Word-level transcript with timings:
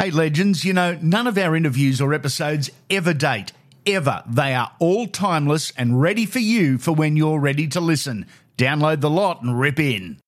Hey, 0.00 0.12
legends, 0.12 0.64
you 0.64 0.72
know, 0.72 0.96
none 1.02 1.26
of 1.26 1.36
our 1.36 1.56
interviews 1.56 2.00
or 2.00 2.14
episodes 2.14 2.70
ever 2.88 3.12
date. 3.12 3.50
Ever. 3.84 4.22
They 4.28 4.54
are 4.54 4.70
all 4.78 5.08
timeless 5.08 5.72
and 5.76 6.00
ready 6.00 6.24
for 6.24 6.38
you 6.38 6.78
for 6.78 6.92
when 6.92 7.16
you're 7.16 7.40
ready 7.40 7.66
to 7.66 7.80
listen. 7.80 8.26
Download 8.56 9.00
the 9.00 9.10
lot 9.10 9.42
and 9.42 9.58
rip 9.58 9.80
in. 9.80 10.20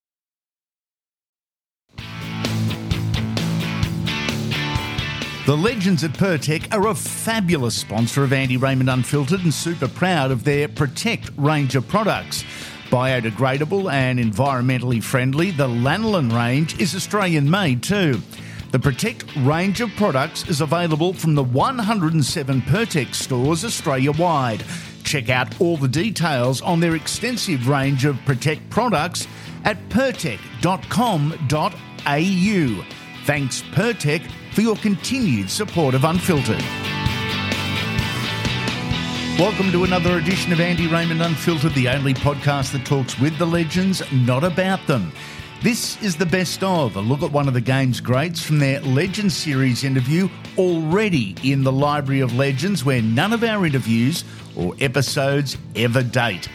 The 5.46 5.56
legends 5.56 6.02
at 6.02 6.14
Pertec 6.14 6.74
are 6.74 6.88
a 6.88 6.94
fabulous 6.96 7.76
sponsor 7.76 8.24
of 8.24 8.32
Andy 8.32 8.56
Raymond 8.56 8.90
Unfiltered 8.90 9.44
and 9.44 9.54
super 9.54 9.86
proud 9.86 10.32
of 10.32 10.42
their 10.42 10.66
Protect 10.66 11.30
range 11.36 11.76
of 11.76 11.86
products. 11.86 12.42
Biodegradable 12.90 13.92
and 13.92 14.18
environmentally 14.18 15.00
friendly, 15.00 15.52
the 15.52 15.68
Lanolin 15.68 16.36
range 16.36 16.76
is 16.80 16.96
Australian 16.96 17.48
made 17.48 17.84
too. 17.84 18.20
The 18.70 18.78
Protect 18.78 19.24
range 19.38 19.80
of 19.80 19.90
products 19.96 20.48
is 20.48 20.60
available 20.60 21.12
from 21.12 21.34
the 21.34 21.42
107 21.42 22.62
Pertec 22.62 23.16
stores 23.16 23.64
Australia 23.64 24.12
wide. 24.12 24.62
Check 25.02 25.28
out 25.28 25.60
all 25.60 25.76
the 25.76 25.88
details 25.88 26.62
on 26.62 26.78
their 26.78 26.94
extensive 26.94 27.66
range 27.66 28.04
of 28.04 28.16
Protect 28.24 28.70
products 28.70 29.26
at 29.64 29.76
pertec.com.au. 29.88 30.44
Thanks, 33.24 33.62
Pertec, 33.72 34.30
for 34.52 34.60
your 34.60 34.76
continued 34.76 35.50
support 35.50 35.96
of 35.96 36.04
Unfiltered. 36.04 36.62
Welcome 39.36 39.72
to 39.72 39.82
another 39.82 40.18
edition 40.18 40.52
of 40.52 40.60
Andy 40.60 40.86
Raymond 40.86 41.22
Unfiltered, 41.22 41.74
the 41.74 41.88
only 41.88 42.14
podcast 42.14 42.70
that 42.70 42.86
talks 42.86 43.18
with 43.18 43.36
the 43.36 43.46
legends, 43.46 44.00
not 44.12 44.44
about 44.44 44.86
them. 44.86 45.10
This 45.62 46.02
is 46.02 46.16
the 46.16 46.24
best 46.24 46.64
of 46.64 46.96
a 46.96 47.02
look 47.02 47.22
at 47.22 47.32
one 47.32 47.46
of 47.46 47.52
the 47.52 47.60
game's 47.60 48.00
greats 48.00 48.42
from 48.42 48.60
their 48.60 48.80
Legends 48.80 49.36
series 49.36 49.84
interview, 49.84 50.26
already 50.56 51.36
in 51.42 51.64
the 51.64 51.70
Library 51.70 52.22
of 52.22 52.34
Legends, 52.34 52.82
where 52.82 53.02
none 53.02 53.34
of 53.34 53.44
our 53.44 53.66
interviews 53.66 54.24
or 54.56 54.74
episodes 54.80 55.58
ever 55.76 56.02
date. 56.02 56.48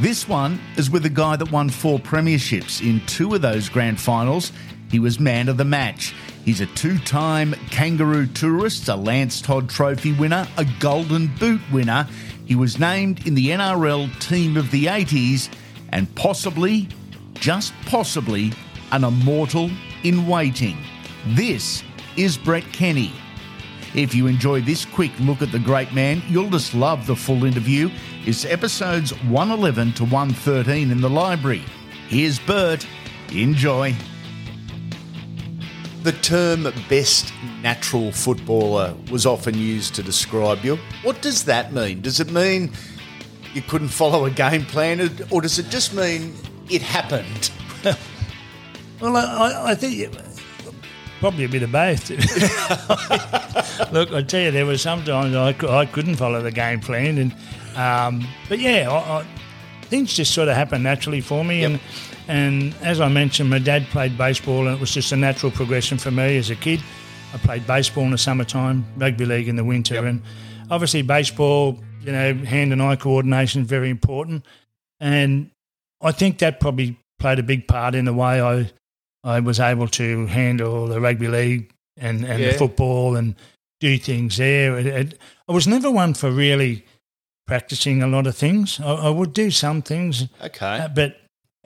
This 0.00 0.28
one 0.28 0.60
is 0.76 0.90
with 0.90 1.06
a 1.06 1.08
guy 1.08 1.36
that 1.36 1.50
won 1.50 1.70
four 1.70 1.98
premierships 1.98 2.86
in 2.86 3.00
two 3.06 3.34
of 3.34 3.40
those 3.40 3.70
grand 3.70 3.98
finals. 3.98 4.52
He 4.90 4.98
was 4.98 5.18
man 5.18 5.48
of 5.48 5.56
the 5.56 5.64
match. 5.64 6.14
He's 6.44 6.60
a 6.60 6.66
two 6.66 6.98
time 6.98 7.54
kangaroo 7.70 8.26
tourist, 8.26 8.86
a 8.88 8.96
Lance 8.96 9.40
Todd 9.40 9.70
Trophy 9.70 10.12
winner, 10.12 10.46
a 10.58 10.66
Golden 10.78 11.28
Boot 11.38 11.62
winner. 11.72 12.06
He 12.44 12.54
was 12.54 12.78
named 12.78 13.26
in 13.26 13.34
the 13.34 13.48
NRL 13.48 14.14
Team 14.20 14.58
of 14.58 14.70
the 14.70 14.86
80s 14.86 15.48
and 15.88 16.14
possibly, 16.14 16.88
just 17.42 17.74
possibly, 17.86 18.52
an 18.92 19.02
immortal 19.02 19.68
in 20.04 20.28
waiting. 20.28 20.78
This 21.26 21.82
is 22.16 22.38
Brett 22.38 22.62
Kenny. 22.72 23.12
If 23.96 24.14
you 24.14 24.28
enjoy 24.28 24.60
this 24.60 24.84
quick 24.84 25.10
look 25.18 25.42
at 25.42 25.50
the 25.50 25.58
great 25.58 25.92
man, 25.92 26.22
you'll 26.28 26.50
just 26.50 26.72
love 26.72 27.04
the 27.04 27.16
full 27.16 27.44
interview. 27.44 27.90
It's 28.24 28.44
episodes 28.44 29.10
111 29.24 29.94
to 29.94 30.04
113 30.04 30.92
in 30.92 31.00
the 31.00 31.10
library. 31.10 31.64
Here's 32.06 32.38
Bert. 32.38 32.86
Enjoy. 33.32 33.92
The 36.04 36.12
term 36.12 36.68
best 36.88 37.32
natural 37.60 38.12
footballer 38.12 38.94
was 39.10 39.26
often 39.26 39.58
used 39.58 39.96
to 39.96 40.04
describe 40.04 40.64
you. 40.64 40.78
What 41.02 41.20
does 41.22 41.42
that 41.46 41.72
mean? 41.72 42.02
Does 42.02 42.20
it 42.20 42.30
mean 42.30 42.72
you 43.52 43.62
couldn't 43.62 43.88
follow 43.88 44.26
a 44.26 44.30
game 44.30 44.64
plan, 44.64 45.00
or 45.32 45.42
does 45.42 45.58
it 45.58 45.70
just 45.70 45.92
mean 45.92 46.34
it 46.72 46.82
happened? 46.82 47.50
Well, 49.00 49.16
I, 49.16 49.72
I 49.72 49.74
think 49.74 50.14
probably 51.18 51.44
a 51.44 51.48
bit 51.48 51.64
of 51.64 51.72
both. 51.72 52.08
Look, 53.92 54.12
I 54.12 54.22
tell 54.22 54.40
you, 54.40 54.50
there 54.52 54.64
were 54.64 54.78
sometimes 54.78 55.34
I, 55.34 55.54
I 55.68 55.86
couldn't 55.86 56.14
follow 56.14 56.40
the 56.40 56.52
game 56.52 56.78
plan, 56.78 57.18
and 57.18 57.32
um, 57.76 58.24
but 58.48 58.60
yeah, 58.60 58.88
I, 58.88 59.18
I, 59.18 59.26
things 59.82 60.14
just 60.14 60.32
sort 60.32 60.46
of 60.46 60.54
happened 60.54 60.84
naturally 60.84 61.20
for 61.20 61.44
me, 61.44 61.64
and 61.64 61.80
and 62.28 62.74
as 62.82 63.00
I 63.00 63.08
mentioned, 63.08 63.50
my 63.50 63.58
dad 63.58 63.86
played 63.86 64.16
baseball, 64.16 64.68
and 64.68 64.76
it 64.76 64.80
was 64.80 64.94
just 64.94 65.10
a 65.10 65.16
natural 65.16 65.50
progression 65.50 65.98
for 65.98 66.12
me 66.12 66.36
as 66.36 66.50
a 66.50 66.56
kid. 66.56 66.80
I 67.34 67.38
played 67.38 67.66
baseball 67.66 68.04
in 68.04 68.12
the 68.12 68.18
summertime, 68.18 68.84
rugby 68.96 69.24
league 69.24 69.48
in 69.48 69.56
the 69.56 69.64
winter, 69.64 70.06
and 70.06 70.22
obviously 70.70 71.02
baseball, 71.02 71.76
you 72.02 72.12
know, 72.12 72.34
hand 72.34 72.72
and 72.72 72.80
eye 72.80 72.94
coordination 72.94 73.62
is 73.62 73.68
very 73.68 73.90
important, 73.90 74.44
and 75.00 75.50
I 76.02 76.12
think 76.12 76.38
that 76.38 76.60
probably 76.60 76.96
played 77.18 77.38
a 77.38 77.42
big 77.42 77.66
part 77.68 77.94
in 77.94 78.04
the 78.06 78.12
way 78.12 78.40
I 78.40 78.70
I 79.24 79.38
was 79.40 79.60
able 79.60 79.86
to 79.88 80.26
handle 80.26 80.88
the 80.88 81.00
rugby 81.00 81.28
league 81.28 81.72
and, 81.96 82.24
and 82.24 82.42
Yeah. 82.42 82.52
the 82.52 82.58
football 82.58 83.14
and 83.16 83.36
do 83.78 83.96
things 83.98 84.36
there. 84.36 84.76
It, 84.78 84.86
it, 84.86 85.18
I 85.48 85.52
was 85.52 85.66
never 85.68 85.90
one 85.92 86.14
for 86.14 86.30
really 86.30 86.84
practicing 87.46 88.02
a 88.02 88.06
lot 88.08 88.26
of 88.26 88.36
things. 88.36 88.80
I, 88.80 88.92
I 88.92 89.10
would 89.10 89.32
do 89.32 89.50
some 89.52 89.80
things, 89.82 90.26
Okay. 90.42 90.78
uh, 90.80 90.88
but 90.88 91.20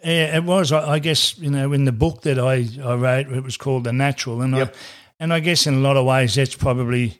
yeah, 0.04 0.36
it 0.36 0.44
was, 0.44 0.70
I, 0.72 0.92
I 0.94 0.98
guess, 0.98 1.38
you 1.38 1.50
know, 1.50 1.72
in 1.72 1.84
the 1.86 1.92
book 1.92 2.22
that 2.22 2.38
I, 2.38 2.68
I 2.84 2.94
wrote, 2.94 3.28
it 3.32 3.42
was 3.42 3.56
called 3.56 3.84
The 3.84 3.92
Natural. 3.92 4.42
And, 4.42 4.54
Yep. 4.54 4.74
I, 4.74 4.78
and 5.20 5.32
I 5.32 5.40
guess 5.40 5.66
in 5.66 5.74
a 5.74 5.78
lot 5.78 5.96
of 5.96 6.04
ways, 6.04 6.34
that's 6.34 6.54
probably 6.54 7.18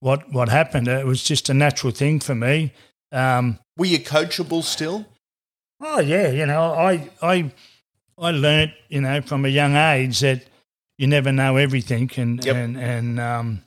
what, 0.00 0.30
what 0.32 0.48
happened. 0.48 0.86
It 0.88 1.06
was 1.06 1.22
just 1.24 1.48
a 1.48 1.54
natural 1.54 1.92
thing 1.92 2.20
for 2.20 2.34
me. 2.34 2.72
Um, 3.10 3.58
Were 3.76 3.86
you 3.86 3.98
coachable 3.98 4.62
still? 4.62 5.06
Oh 5.82 6.00
yeah, 6.00 6.28
you 6.30 6.46
know, 6.46 6.72
I 6.72 7.10
I 7.20 7.52
I 8.18 8.30
learnt, 8.30 8.72
you 8.88 9.00
know, 9.00 9.20
from 9.20 9.44
a 9.44 9.48
young 9.48 9.74
age 9.74 10.20
that 10.20 10.44
you 10.98 11.06
never 11.08 11.32
know 11.32 11.56
everything, 11.56 12.10
and 12.16 12.44
Yep. 12.44 12.56
and 12.56 12.76
and 12.78 13.20
um, 13.20 13.62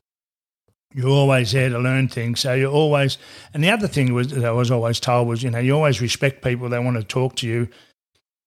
you're 0.94 1.10
always 1.10 1.52
there 1.52 1.70
to 1.70 1.78
learn 1.80 2.08
things. 2.08 2.40
So 2.40 2.54
you're 2.54 2.72
always, 2.72 3.18
and 3.54 3.62
the 3.64 3.70
other 3.70 3.88
thing 3.88 4.14
was 4.14 4.30
that 4.30 4.46
I 4.46 4.52
was 4.52 4.72
always 4.72 5.00
told 5.00 5.28
was, 5.28 5.44
you 5.44 5.52
know, 5.52 5.60
you 5.60 5.74
always 5.76 6.00
respect 6.02 6.42
people 6.42 6.70
that 6.70 6.84
want 6.84 6.96
to 6.98 7.04
talk 7.04 7.36
to 7.38 7.48
you. 7.48 7.68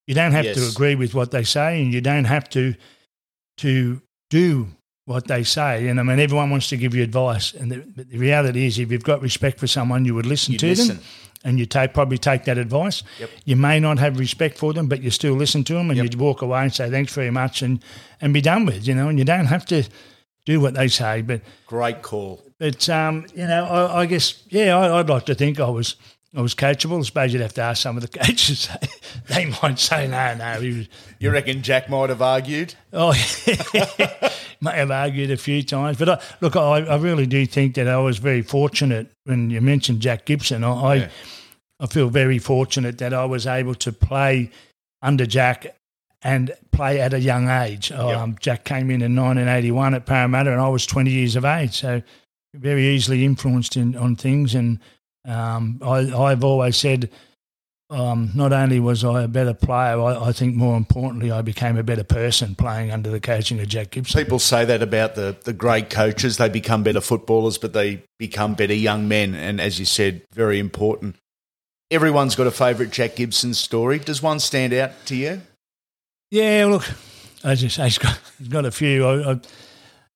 You 0.07 0.15
don't 0.15 0.33
have 0.33 0.47
to 0.55 0.67
agree 0.69 0.95
with 0.95 1.15
what 1.15 1.31
they 1.31 1.43
say, 1.45 1.83
and 1.83 1.93
you 1.93 2.01
don't 2.01 2.25
have 2.25 2.49
to 2.51 2.75
to 3.59 4.01
do 4.31 4.69
what 5.05 5.27
they 5.27 5.43
say. 5.43 5.89
And 5.89 5.99
I 6.01 6.03
mean, 6.03 6.19
everyone 6.21 6.49
wants 6.51 6.69
to 6.69 6.77
give 6.79 6.95
you 6.95 7.03
advice, 7.03 7.53
and 7.53 7.71
the, 7.71 7.79
but 7.95 8.09
the 8.09 8.19
reality 8.19 8.67
is, 8.67 8.79
if 8.79 8.91
you've 8.91 9.05
got 9.05 9.21
respect 9.21 9.59
for 9.59 9.67
someone, 9.67 10.05
you 10.07 10.15
would 10.15 10.27
listen 10.27 10.53
You'd 10.53 10.61
to 10.61 10.67
listen. 10.69 10.89
them, 10.97 11.05
and 11.49 11.59
you 11.59 11.67
take 11.67 11.95
probably 11.95 12.19
take 12.19 12.45
that 12.45 12.59
advice. 12.59 13.03
Yep. 13.19 13.31
You 13.45 13.57
may 13.57 13.81
not 13.81 13.99
have 13.99 14.19
respect 14.19 14.59
for 14.59 14.73
them, 14.73 14.87
but 14.89 15.03
you 15.03 15.11
still 15.11 15.35
listen 15.35 15.65
to 15.65 15.75
them, 15.75 15.91
and 15.91 15.97
Yep. 15.97 16.13
you 16.13 16.19
walk 16.19 16.43
away 16.43 16.63
and 16.63 16.73
say 16.75 16.91
thanks 16.91 17.13
very 17.15 17.31
much, 17.31 17.63
and 17.63 17.83
and 18.21 18.33
be 18.35 18.41
done 18.41 18.67
with. 18.67 18.87
You 18.87 18.95
know, 18.95 19.09
and 19.09 19.19
you 19.19 19.25
don't 19.25 19.47
have 19.47 19.65
to 19.67 19.83
do 20.45 20.61
what 20.61 20.75
they 20.75 20.89
say, 20.89 21.23
but 21.23 21.41
Great 21.67 22.03
call. 22.03 22.43
but 22.59 22.89
um, 22.89 23.27
you 23.35 23.47
know, 23.47 23.65
I, 23.65 24.01
I 24.03 24.07
guess 24.07 24.43
yeah, 24.51 24.77
I, 24.77 24.99
I'd 25.01 25.09
like 25.09 25.27
to 25.27 25.35
think 25.35 25.59
I 25.61 25.69
was 25.71 25.97
I 26.37 26.43
was 26.43 26.55
coachable. 26.55 26.99
I 26.99 27.03
suppose 27.03 27.33
you'd 27.33 27.43
have 27.43 27.55
to 27.55 27.63
ask 27.63 27.83
some 27.83 27.97
of 27.97 28.03
the 28.03 28.09
coaches. 28.19 28.69
they 29.29 29.47
might 29.63 29.79
say 29.79 30.07
no, 30.09 30.35
no. 30.35 30.61
Was, 30.61 30.89
You 31.19 31.31
reckon 31.31 31.63
Jack 31.63 31.89
might 31.89 32.11
have 32.11 32.23
argued? 32.23 32.75
oh, 32.93 33.13
may 34.61 34.73
have 34.77 34.91
argued 34.91 35.31
a 35.31 35.37
few 35.37 35.63
times, 35.63 35.99
but 35.99 36.09
I, 36.09 36.21
look, 36.41 36.57
I, 36.57 36.79
I 36.81 36.97
really 36.97 37.27
do 37.27 37.47
think 37.47 37.75
that 37.77 37.89
I 37.89 37.97
was 37.99 38.19
very 38.19 38.43
fortunate 38.43 39.11
when 39.25 39.51
you 39.51 39.61
mentioned 39.61 40.01
Jack 40.01 40.25
Gibson. 40.25 40.65
I, 40.65 40.95
Yeah. 40.95 41.05
I 41.05 41.11
feel 41.87 42.11
very 42.11 42.39
fortunate 42.39 42.99
that 42.99 43.15
I 43.15 43.25
was 43.25 43.47
able 43.47 43.75
to 43.77 43.93
play 43.93 44.51
under 45.03 45.27
Jack 45.27 45.75
and 46.23 46.53
play 46.73 47.01
at 47.01 47.15
a 47.15 47.21
young 47.21 47.49
age. 47.49 47.93
Um, 47.93 48.37
Jack 48.41 48.65
came 48.65 48.91
in 48.91 49.03
in 49.03 49.15
1981 49.15 49.95
at 49.95 50.07
Parramatta, 50.07 50.51
and 50.51 50.61
I 50.61 50.69
was 50.69 50.87
20 50.87 51.11
years 51.11 51.37
of 51.37 51.45
age, 51.45 51.79
so 51.79 52.03
very 52.55 52.89
easily 52.89 53.25
influenced 53.25 53.77
in, 53.77 53.97
on 53.97 54.17
things. 54.17 54.55
And 54.55 54.81
um, 55.25 55.81
I, 55.85 56.13
I've 56.13 56.43
always 56.43 56.77
said, 56.77 57.11
um, 57.91 58.31
not 58.35 58.53
only 58.53 58.81
was 58.81 59.05
I 59.05 59.23
a 59.23 59.29
better 59.29 59.55
player, 59.55 60.01
I, 60.01 60.29
I 60.29 60.33
think 60.33 60.57
more 60.57 60.77
importantly, 60.77 61.31
I 61.31 61.43
became 61.43 61.79
a 61.79 61.83
better 61.83 62.05
person 62.05 62.55
playing 62.55 62.91
under 62.91 63.11
the 63.11 63.21
coaching 63.21 63.61
of 63.61 63.69
Jack 63.69 63.93
Gibson. 63.93 64.21
People 64.21 64.39
say 64.39 64.65
that 64.65 64.83
about 64.83 65.15
the, 65.15 65.37
the 65.45 65.53
great 65.53 65.89
coaches. 65.89 66.37
They 66.37 66.49
become 66.49 66.83
better 66.83 67.01
footballers, 67.01 67.57
but 67.59 67.73
they 67.73 68.03
become 68.19 68.55
better 68.55 68.75
young 68.75 69.09
men. 69.09 69.35
And 69.35 69.61
as 69.61 69.79
you 69.79 69.85
said, 69.85 70.23
very 70.33 70.59
important. 70.59 71.17
Everyone's 71.91 72.37
got 72.37 72.47
a 72.47 72.51
favourite 72.51 72.93
Jack 72.93 73.17
Gibson 73.17 73.55
story. 73.55 73.99
Does 73.99 74.23
one 74.23 74.41
stand 74.41 74.75
out 74.75 74.93
to 75.07 75.17
you? 75.17 75.41
Yeah, 76.31 76.67
look, 76.69 76.85
as 77.43 77.63
you 77.63 77.71
say, 77.71 77.85
he's 77.85 77.99
got, 77.99 78.21
he's 78.39 78.49
got 78.49 78.67
a 78.67 78.71
few. 78.71 79.07
I, 79.07 79.33
I, 79.33 79.41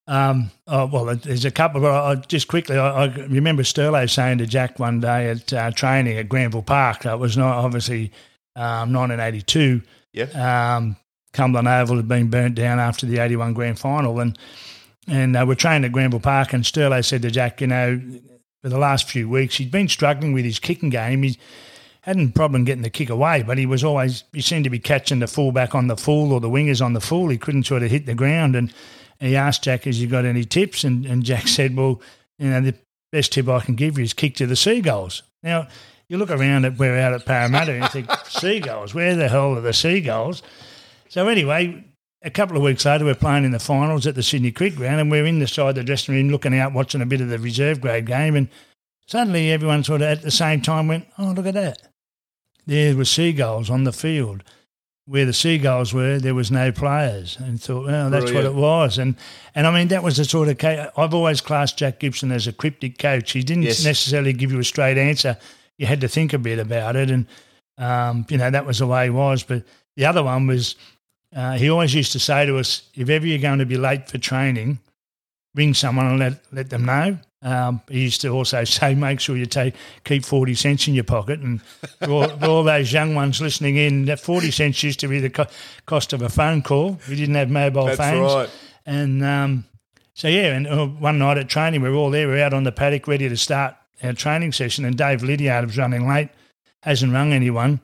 um, 0.05 0.51
oh, 0.67 0.85
well, 0.85 1.15
there's 1.15 1.45
a 1.45 1.51
couple, 1.51 1.81
but 1.81 1.91
I, 1.91 2.11
I, 2.11 2.15
just 2.15 2.47
quickly, 2.47 2.77
I, 2.77 3.05
I 3.05 3.05
remember 3.05 3.63
Sterlo 3.63 4.07
saying 4.09 4.39
to 4.39 4.45
Jack 4.45 4.77
one 4.77 4.99
day 4.99 5.29
at 5.29 5.51
uh, 5.51 5.71
training 5.71 6.17
at 6.17 6.29
Granville 6.29 6.61
Park, 6.61 7.03
that 7.03 7.19
was 7.19 7.37
not 7.37 7.57
obviously 7.63 8.11
um, 8.55 8.93
1982. 8.93 9.81
Yep. 10.13 10.35
Um, 10.35 10.95
Cumberland 11.31 11.67
Oval 11.67 11.97
had 11.97 12.07
been 12.07 12.29
burnt 12.29 12.53
down 12.53 12.79
after 12.79 13.07
the 13.07 13.17
81 13.17 13.53
grand 13.53 13.79
final, 13.79 14.19
and 14.19 14.37
and 15.07 15.35
uh, 15.35 15.43
we're 15.45 15.55
training 15.55 15.85
at 15.85 15.91
Granville 15.91 16.19
Park, 16.19 16.53
and 16.53 16.63
Sterlo 16.63 17.03
said 17.03 17.23
to 17.23 17.31
Jack, 17.31 17.59
you 17.59 17.67
know, 17.67 17.99
for 18.63 18.69
the 18.69 18.79
last 18.79 19.09
few 19.09 19.27
weeks, 19.27 19.57
he'd 19.57 19.71
been 19.71 19.89
struggling 19.89 20.31
with 20.31 20.45
his 20.45 20.57
kicking 20.57 20.89
game. 20.89 21.21
He 21.21 21.37
hadn't 22.01 22.31
problem 22.31 22.63
getting 22.63 22.81
the 22.81 22.89
kick 22.89 23.09
away, 23.09 23.43
but 23.43 23.57
he 23.57 23.65
was 23.65 23.83
always 23.83 24.23
he 24.31 24.41
seemed 24.41 24.63
to 24.63 24.69
be 24.69 24.79
catching 24.79 25.19
the 25.19 25.27
fullback 25.27 25.75
on 25.75 25.87
the 25.87 25.97
full 25.97 26.31
or 26.31 26.39
the 26.39 26.49
wingers 26.49 26.83
on 26.83 26.93
the 26.93 27.01
full. 27.01 27.27
He 27.27 27.37
couldn't 27.37 27.65
sort 27.65 27.83
of 27.83 27.91
hit 27.91 28.05
the 28.05 28.15
ground, 28.15 28.55
and 28.55 28.73
And 29.19 29.29
he 29.29 29.35
asked 29.35 29.63
Jack, 29.63 29.83
"Has 29.83 30.01
you 30.01 30.07
got 30.07 30.23
any 30.23 30.45
tips?" 30.45 30.85
And, 30.85 31.05
and 31.05 31.23
Jack 31.23 31.49
said, 31.49 31.75
"Well, 31.75 32.01
you 32.39 32.49
know, 32.49 32.61
the 32.61 32.75
best 33.11 33.33
tip 33.33 33.49
I 33.49 33.59
can 33.59 33.75
give 33.75 33.97
you 33.97 34.05
is 34.05 34.13
kick 34.13 34.35
to 34.35 34.47
the 34.47 34.55
seagulls." 34.55 35.23
Now, 35.43 35.67
you 36.07 36.17
look 36.17 36.31
around 36.31 36.63
at 36.63 36.77
we're 36.77 36.97
out 36.97 37.13
at 37.13 37.25
Parramatta 37.25 37.73
and 37.73 37.83
you 37.83 37.89
think, 37.89 38.09
seagulls, 38.29 38.93
where 38.93 39.15
the 39.15 39.27
hell 39.27 39.57
are 39.57 39.61
the 39.61 39.73
seagulls? 39.73 40.41
So 41.09 41.27
anyway, 41.27 41.83
a 42.23 42.29
couple 42.29 42.55
of 42.55 42.63
weeks 42.63 42.85
later, 42.85 43.03
we're 43.03 43.15
playing 43.15 43.43
in 43.43 43.51
the 43.51 43.59
finals 43.59 44.07
at 44.07 44.15
the 44.15 44.23
Sydney 44.23 44.51
Cricket 44.51 44.77
Ground, 44.77 45.01
and 45.01 45.11
we're 45.11 45.25
in 45.25 45.39
the 45.39 45.47
side 45.47 45.69
of 45.69 45.75
the 45.75 45.83
dressing 45.83 46.15
room 46.15 46.29
looking 46.29 46.57
out, 46.57 46.73
watching 46.73 47.01
a 47.01 47.05
bit 47.05 47.21
of 47.21 47.27
the 47.27 47.37
reserve 47.37 47.81
grade 47.81 48.05
game, 48.05 48.35
and 48.35 48.47
suddenly 49.07 49.51
everyone 49.51 49.83
sort 49.83 50.01
of 50.01 50.07
at 50.07 50.21
the 50.21 50.31
same 50.31 50.61
time 50.61 50.87
went, 50.87 51.05
"Oh, 51.17 51.31
look 51.31 51.45
at 51.45 51.53
that! 51.55 51.81
There 52.65 52.95
were 52.95 53.05
seagulls 53.05 53.69
on 53.69 53.83
the 53.83 53.93
field." 53.93 54.43
Where 55.05 55.25
the 55.25 55.33
seagulls 55.33 55.93
were, 55.93 56.17
there 56.17 56.33
was 56.33 56.49
no 56.49 56.71
players, 56.71 57.35
and 57.37 57.61
thought, 57.61 57.87
"Well, 57.87 58.09
that's 58.09 58.31
Brilliant. 58.31 58.55
what 58.55 58.57
it 58.57 58.61
was." 58.61 58.97
And 58.97 59.17
and 59.53 59.67
I 59.67 59.77
mean, 59.77 59.89
that 59.89 60.01
was 60.01 60.15
the 60.15 60.23
sort 60.23 60.47
of 60.47 60.57
case. 60.57 60.87
I've 60.95 61.13
always 61.13 61.41
classed 61.41 61.77
Jack 61.77 61.99
Gibson 61.99 62.31
as 62.31 62.47
a 62.47 62.53
cryptic 62.53 62.97
coach. 62.97 63.33
He 63.33 63.43
didn't 63.43 63.63
yes. 63.63 63.83
necessarily 63.83 64.31
give 64.31 64.53
you 64.53 64.59
a 64.59 64.63
straight 64.63 64.97
answer. 64.97 65.37
You 65.77 65.87
had 65.87 65.99
to 66.01 66.07
think 66.07 66.31
a 66.31 66.37
bit 66.37 66.57
about 66.57 66.95
it, 66.95 67.11
and 67.11 67.27
um, 67.77 68.25
you 68.29 68.37
know 68.37 68.49
that 68.49 68.65
was 68.65 68.79
the 68.79 68.87
way 68.87 69.03
he 69.03 69.09
was. 69.09 69.43
But 69.43 69.65
the 69.97 70.05
other 70.05 70.23
one 70.23 70.47
was 70.47 70.75
uh, 71.35 71.53
he 71.53 71.69
always 71.69 71.93
used 71.93 72.11
to 72.13 72.19
say 72.19 72.45
to 72.45 72.57
us, 72.57 72.83
if 72.95 73.09
ever 73.09 73.25
you're 73.25 73.39
going 73.39 73.59
to 73.59 73.65
be 73.65 73.77
late 73.77 74.09
for 74.09 74.17
training, 74.17 74.79
ring 75.55 75.73
someone 75.73 76.07
and 76.07 76.19
let, 76.19 76.33
let 76.51 76.69
them 76.69 76.85
know. 76.85 77.17
Um, 77.41 77.81
he 77.89 78.01
used 78.01 78.21
to 78.21 78.29
also 78.29 78.63
say, 78.63 78.95
make 78.95 79.19
sure 79.19 79.35
you 79.35 79.45
take 79.45 79.75
keep 80.03 80.25
40 80.25 80.55
cents 80.55 80.87
in 80.87 80.93
your 80.93 81.03
pocket. 81.03 81.39
And 81.39 81.61
for 81.99 82.09
all, 82.09 82.27
for 82.27 82.45
all 82.45 82.63
those 82.63 82.91
young 82.91 83.15
ones 83.15 83.41
listening 83.41 83.77
in, 83.77 84.05
that 84.05 84.19
40 84.19 84.51
cents 84.51 84.81
used 84.83 84.99
to 85.01 85.07
be 85.07 85.19
the 85.19 85.29
co- 85.29 85.47
cost 85.85 86.13
of 86.13 86.21
a 86.21 86.29
phone 86.29 86.61
call. 86.61 86.99
We 87.09 87.15
didn't 87.15 87.35
have 87.35 87.49
mobile 87.49 87.85
That's 87.85 87.97
phones. 87.97 88.33
Right. 88.33 88.49
And 88.85 89.23
um, 89.23 89.65
so, 90.13 90.27
yeah, 90.27 90.53
and 90.53 90.67
uh, 90.67 90.85
one 90.85 91.19
night 91.19 91.37
at 91.37 91.49
training, 91.49 91.81
we 91.81 91.89
were 91.89 91.95
all 91.95 92.11
there. 92.11 92.27
We 92.27 92.39
are 92.41 92.45
out 92.45 92.53
on 92.53 92.63
the 92.63 92.71
paddock 92.71 93.07
ready 93.07 93.27
to 93.29 93.37
start 93.37 93.75
our 94.03 94.13
training 94.13 94.51
session. 94.51 94.85
And 94.85 94.97
Dave 94.97 95.23
Liddiard 95.23 95.65
was 95.65 95.77
running 95.77 96.07
late, 96.07 96.29
hasn't 96.81 97.13
rung 97.13 97.33
anyone, 97.33 97.79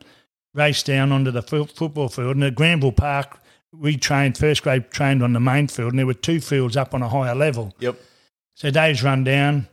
raced 0.54 0.86
down 0.86 1.12
onto 1.12 1.32
the 1.32 1.40
f- 1.40 1.72
football 1.72 2.10
field. 2.10 2.36
And 2.36 2.44
at 2.44 2.56
Granville 2.56 2.92
Park, 2.92 3.40
we 3.72 3.98
trained 3.98 4.38
first 4.38 4.64
grade 4.64 4.90
trained 4.92 5.22
on 5.22 5.34
the 5.34 5.40
main 5.40 5.68
field, 5.68 5.92
and 5.92 6.00
there 6.00 6.08
were 6.08 6.14
two 6.14 6.42
fields 6.42 6.76
up 6.76 6.94
on 6.94 7.02
a 7.02 7.10
higher 7.10 7.36
level. 7.36 7.74
Yep. 7.80 8.00
So 8.56 8.72
Dave's 8.72 9.04
run 9.04 9.24
down, 9.24 9.68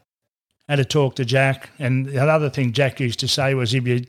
had 0.68 0.80
a 0.80 0.84
talk 0.84 1.16
to 1.16 1.24
Jack, 1.24 1.70
and 1.78 2.06
the 2.06 2.20
other 2.22 2.50
thing 2.50 2.72
Jack 2.72 3.00
used 3.00 3.20
to 3.20 3.28
say 3.28 3.54
was, 3.54 3.74
if 3.74 3.86
you 3.86 4.04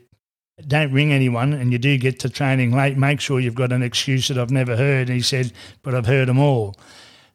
don't 0.66 0.92
ring 0.92 1.12
anyone 1.12 1.52
and 1.52 1.72
you 1.72 1.78
do 1.78 1.96
get 1.96 2.18
to 2.20 2.28
training 2.28 2.72
late, 2.72 2.98
make 2.98 3.20
sure 3.20 3.40
you've 3.40 3.54
got 3.54 3.72
an 3.72 3.82
excuse 3.82 4.28
that 4.28 4.38
I've 4.38 4.50
never 4.50 4.76
heard. 4.76 5.08
And 5.08 5.16
he 5.16 5.22
said, 5.22 5.52
but 5.82 5.94
I've 5.94 6.06
heard 6.06 6.28
them 6.28 6.38
all. 6.38 6.76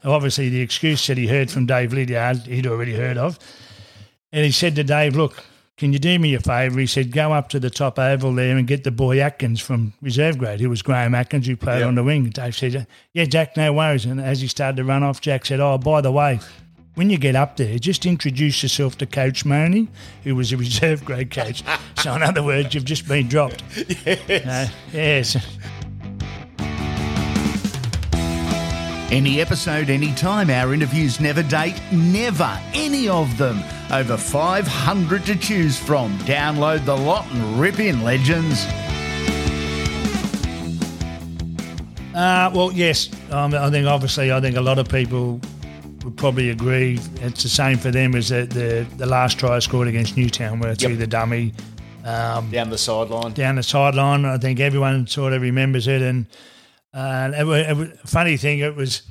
Obviously, 0.04 0.50
the 0.50 0.60
excuse 0.60 1.08
that 1.08 1.18
he 1.18 1.28
heard 1.28 1.50
from 1.50 1.66
Dave 1.66 1.94
Liddiard, 1.94 2.40
he'd 2.40 2.68
already 2.68 2.94
heard 2.94 3.18
of. 3.18 3.40
And 4.34 4.44
he 4.44 4.52
said 4.52 4.76
to 4.76 4.84
Dave, 4.84 5.16
look, 5.16 5.44
can 5.78 5.92
you 5.92 6.00
do 6.00 6.20
me 6.20 6.36
a 6.36 6.40
favour? 6.40 6.80
He 6.80 6.86
said, 6.86 7.12
go 7.12 7.34
up 7.34 7.50
to 7.50 7.60
the 7.60 7.70
top 7.70 7.98
oval 7.98 8.34
there 8.34 8.58
and 8.58 8.68
get 8.68 8.84
the 8.84 8.92
boy 8.92 9.20
Atkins 9.20 9.60
from 9.60 9.94
reserve 10.02 10.38
grade, 10.38 10.60
who 10.60 10.70
was 10.70 10.82
Graham 10.84 11.16
Atkins, 11.16 11.48
who 11.48 11.58
played 11.58 11.80
yep. 11.80 11.88
on 11.88 11.96
the 11.96 12.04
wing. 12.04 12.30
Dave 12.30 12.56
said, 12.56 12.86
yeah, 13.14 13.26
Jack, 13.26 13.58
no 13.58 13.74
worries. 13.74 14.06
And 14.06 14.22
as 14.22 14.42
he 14.42 14.48
started 14.48 14.78
to 14.78 14.84
run 14.84 15.02
off, 15.02 15.20
Jack 15.20 15.46
said, 15.46 15.60
oh, 15.60 15.80
by 15.80 16.02
the 16.02 16.12
way, 16.12 16.40
when 16.94 17.10
you 17.10 17.18
get 17.18 17.36
up 17.36 17.58
there, 17.58 17.80
just 17.80 18.06
introduce 18.06 18.62
yourself 18.62 18.98
to 19.00 19.08
Coach 19.08 19.46
Money, 19.46 19.88
who 20.24 20.36
was 20.36 20.54
a 20.54 20.58
reserve 20.66 21.04
grade 21.04 21.32
coach. 21.32 21.64
so, 21.98 22.14
in 22.14 22.22
other 22.22 22.44
words, 22.44 22.76
you've 22.76 22.86
just 22.86 23.08
been 23.08 23.28
dropped. 23.28 23.64
Yes. 24.06 24.46
Uh, 24.46 24.74
yes. 24.92 25.38
Any 29.14 29.40
episode, 29.40 29.92
anytime. 29.92 30.50
Our 30.50 30.74
interviews 30.74 31.20
never 31.20 31.44
date, 31.44 31.80
never. 31.92 32.60
Any 32.74 33.08
of 33.08 33.38
them. 33.38 33.62
Over 33.92 34.18
500 34.18 35.26
to 35.28 35.36
choose 35.36 35.78
from. 35.78 36.18
Download 36.22 36.84
the 36.84 36.98
lot 36.98 37.32
and 37.32 37.60
rip 37.60 37.80
in, 37.80 38.04
legends. 38.04 38.66
Uh, 42.16 42.50
well, 42.56 42.72
yes. 42.72 43.12
Um, 43.32 43.54
I 43.54 43.70
think 43.70 43.86
obviously, 43.86 44.32
I 44.32 44.42
think 44.42 44.58
a 44.58 44.62
lot 44.62 44.80
of 44.80 44.90
people 44.90 45.40
would 46.04 46.18
probably 46.18 46.50
agree. 46.50 47.00
It's 47.22 47.44
the 47.44 47.50
same 47.50 47.78
for 47.78 47.92
them 47.92 48.16
as 48.16 48.30
the 48.30 48.48
the, 48.48 48.88
the 48.98 49.06
last 49.06 49.38
try 49.38 49.58
I 49.58 49.60
scored 49.60 49.88
against 49.88 50.18
Newtown, 50.18 50.60
where 50.60 50.72
it's 50.72 50.82
yep. 50.82 50.98
the 50.98 51.06
dummy 51.06 51.54
um, 52.04 52.50
down 52.50 52.72
the 52.72 52.80
sideline. 52.80 53.34
Down 53.34 53.58
the 53.58 53.64
sideline. 53.64 54.26
I 54.26 54.40
think 54.40 54.60
everyone 54.60 55.06
sort 55.06 55.34
of 55.34 55.44
remembers 55.44 55.88
it, 55.88 56.02
and 56.02 56.26
uh, 56.94 57.32
it, 57.34 57.48
it, 57.48 57.80
it, 57.80 58.00
funny 58.08 58.38
thing, 58.38 58.60
it 58.60 58.76
was 58.76 59.04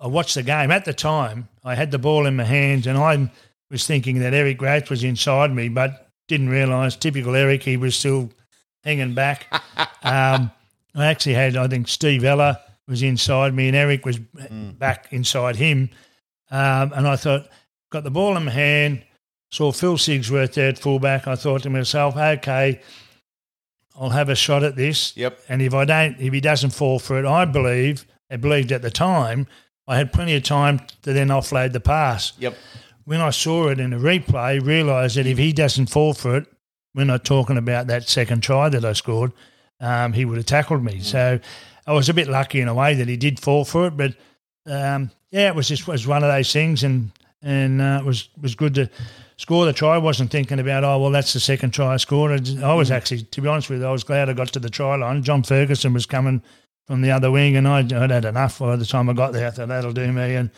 I 0.00 0.06
watched 0.06 0.34
the 0.34 0.42
game 0.42 0.70
at 0.70 0.84
the 0.84 0.92
time. 0.92 1.48
I 1.64 1.74
had 1.74 1.90
the 1.90 1.98
ball 1.98 2.26
in 2.26 2.36
my 2.36 2.44
hands, 2.44 2.86
and 2.86 2.96
I 2.96 3.30
was 3.70 3.86
thinking 3.86 4.20
that 4.20 4.34
Eric 4.34 4.58
Grothe 4.58 4.90
was 4.90 5.02
inside 5.02 5.54
me, 5.54 5.68
but 5.68 6.10
didn't 6.28 6.50
realise. 6.50 6.94
Typical 6.96 7.34
Eric, 7.34 7.62
he 7.64 7.76
was 7.76 7.96
still 7.96 8.30
hanging 8.84 9.14
back. 9.14 9.46
um, 10.02 10.50
I 10.94 11.06
actually 11.06 11.34
had, 11.34 11.56
I 11.56 11.66
think, 11.66 11.88
Steve 11.88 12.24
Ella 12.24 12.60
was 12.86 13.02
inside 13.02 13.54
me, 13.54 13.66
and 13.68 13.76
Eric 13.76 14.06
was 14.06 14.18
mm. 14.18 14.78
back 14.78 15.08
inside 15.10 15.56
him. 15.56 15.90
Um, 16.50 16.92
and 16.94 17.08
I 17.08 17.16
thought, 17.16 17.48
got 17.90 18.04
the 18.04 18.10
ball 18.10 18.36
in 18.36 18.44
my 18.44 18.52
hand, 18.52 19.04
saw 19.50 19.72
Phil 19.72 19.96
Sigsworth 19.96 20.54
there 20.54 20.68
at 20.68 20.78
fullback. 20.78 21.26
I 21.26 21.34
thought 21.34 21.62
to 21.64 21.70
myself, 21.70 22.16
okay, 22.16 22.80
I'll 23.98 24.10
have 24.10 24.28
a 24.28 24.34
shot 24.34 24.62
at 24.62 24.76
this. 24.76 25.16
Yep. 25.16 25.40
And 25.48 25.60
if 25.60 25.74
I 25.74 25.84
don't, 25.84 26.20
if 26.20 26.32
he 26.32 26.40
doesn't 26.40 26.70
fall 26.70 26.98
for 26.98 27.18
it, 27.18 27.26
I 27.26 27.44
believe, 27.44 28.06
I 28.30 28.36
believed 28.36 28.70
at 28.72 28.82
the 28.82 28.90
time, 28.90 29.46
I 29.86 29.96
had 29.96 30.12
plenty 30.12 30.36
of 30.36 30.42
time 30.44 30.80
to 31.02 31.12
then 31.12 31.28
offload 31.28 31.72
the 31.72 31.80
pass. 31.80 32.32
Yep. 32.38 32.56
When 33.04 33.20
I 33.20 33.30
saw 33.30 33.68
it 33.68 33.80
in 33.80 33.92
a 33.92 33.98
replay, 33.98 34.64
realised 34.64 35.16
that 35.16 35.26
if 35.26 35.38
he 35.38 35.52
doesn't 35.52 35.86
fall 35.86 36.14
for 36.14 36.36
it, 36.36 36.46
we're 36.94 37.04
not 37.04 37.24
talking 37.24 37.56
about 37.56 37.86
that 37.88 38.08
second 38.08 38.42
try 38.42 38.68
that 38.68 38.84
I 38.84 38.92
scored, 38.92 39.32
um, 39.80 40.12
he 40.12 40.24
would 40.24 40.36
have 40.36 40.46
tackled 40.46 40.84
me. 40.84 40.96
Mm. 40.96 41.02
So 41.02 41.40
I 41.86 41.92
was 41.92 42.08
a 42.08 42.14
bit 42.14 42.28
lucky 42.28 42.60
in 42.60 42.68
a 42.68 42.74
way 42.74 42.94
that 42.94 43.08
he 43.08 43.16
did 43.16 43.40
fall 43.40 43.64
for 43.64 43.86
it, 43.86 43.96
but 43.96 44.14
um, 44.66 45.10
yeah, 45.30 45.48
it 45.48 45.54
was 45.54 45.68
just 45.68 45.88
was 45.88 46.06
one 46.06 46.22
of 46.22 46.30
those 46.30 46.52
things, 46.52 46.84
and 46.84 47.10
and 47.42 47.80
uh, 47.80 47.98
it 48.00 48.04
was 48.04 48.28
was 48.40 48.54
good 48.54 48.74
to 48.74 48.90
score 49.38 49.64
the 49.64 49.72
try. 49.72 49.94
I 49.94 49.98
wasn't 49.98 50.30
thinking 50.30 50.58
about, 50.58 50.84
oh, 50.84 50.98
well, 50.98 51.10
that's 51.10 51.32
the 51.32 51.40
second 51.40 51.70
try 51.70 51.94
I 51.94 51.96
scored. 51.96 52.32
I 52.32 52.74
was 52.74 52.90
mm. 52.90 52.94
actually, 52.94 53.22
to 53.22 53.40
be 53.40 53.48
honest 53.48 53.70
with 53.70 53.80
you, 53.80 53.86
I 53.86 53.92
was 53.92 54.04
glad 54.04 54.28
I 54.28 54.34
got 54.34 54.48
to 54.48 54.58
the 54.58 54.68
try 54.68 54.96
line. 54.96 55.22
John 55.22 55.42
Ferguson 55.42 55.94
was 55.94 56.04
coming 56.04 56.42
from 56.86 57.00
the 57.00 57.10
other 57.10 57.30
wing, 57.30 57.56
and 57.56 57.66
I'd, 57.66 57.92
I'd 57.92 58.10
had 58.10 58.24
enough 58.24 58.58
by 58.58 58.76
the 58.76 58.84
time 58.84 59.08
I 59.08 59.14
got 59.14 59.32
there. 59.32 59.46
I 59.46 59.50
thought, 59.50 59.68
that'll 59.68 59.92
do 59.92 60.12
me. 60.12 60.34
And 60.34 60.50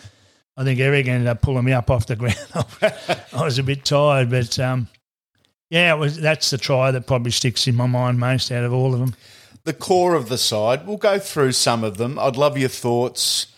I 0.56 0.64
think 0.64 0.80
Eric 0.80 1.06
ended 1.06 1.28
up 1.28 1.42
pulling 1.42 1.64
me 1.64 1.72
up 1.72 1.90
off 1.90 2.06
the 2.06 2.16
ground. 2.16 2.36
I 3.32 3.44
was 3.44 3.58
a 3.58 3.62
bit 3.62 3.84
tired, 3.84 4.30
but 4.30 4.58
um, 4.58 4.88
yeah, 5.68 5.94
was, 5.94 6.16
that's 6.16 6.50
the 6.50 6.58
try 6.58 6.90
that 6.90 7.06
probably 7.06 7.30
sticks 7.30 7.66
in 7.68 7.76
my 7.76 7.86
mind 7.86 8.18
most 8.18 8.50
out 8.50 8.64
of 8.64 8.72
all 8.72 8.94
of 8.94 9.00
them. 9.00 9.14
The 9.64 9.74
core 9.74 10.14
of 10.14 10.30
the 10.30 10.38
side, 10.38 10.86
we'll 10.86 10.96
go 10.96 11.18
through 11.18 11.52
some 11.52 11.84
of 11.84 11.98
them. 11.98 12.18
I'd 12.18 12.36
love 12.36 12.56
your 12.56 12.70
thoughts 12.70 13.48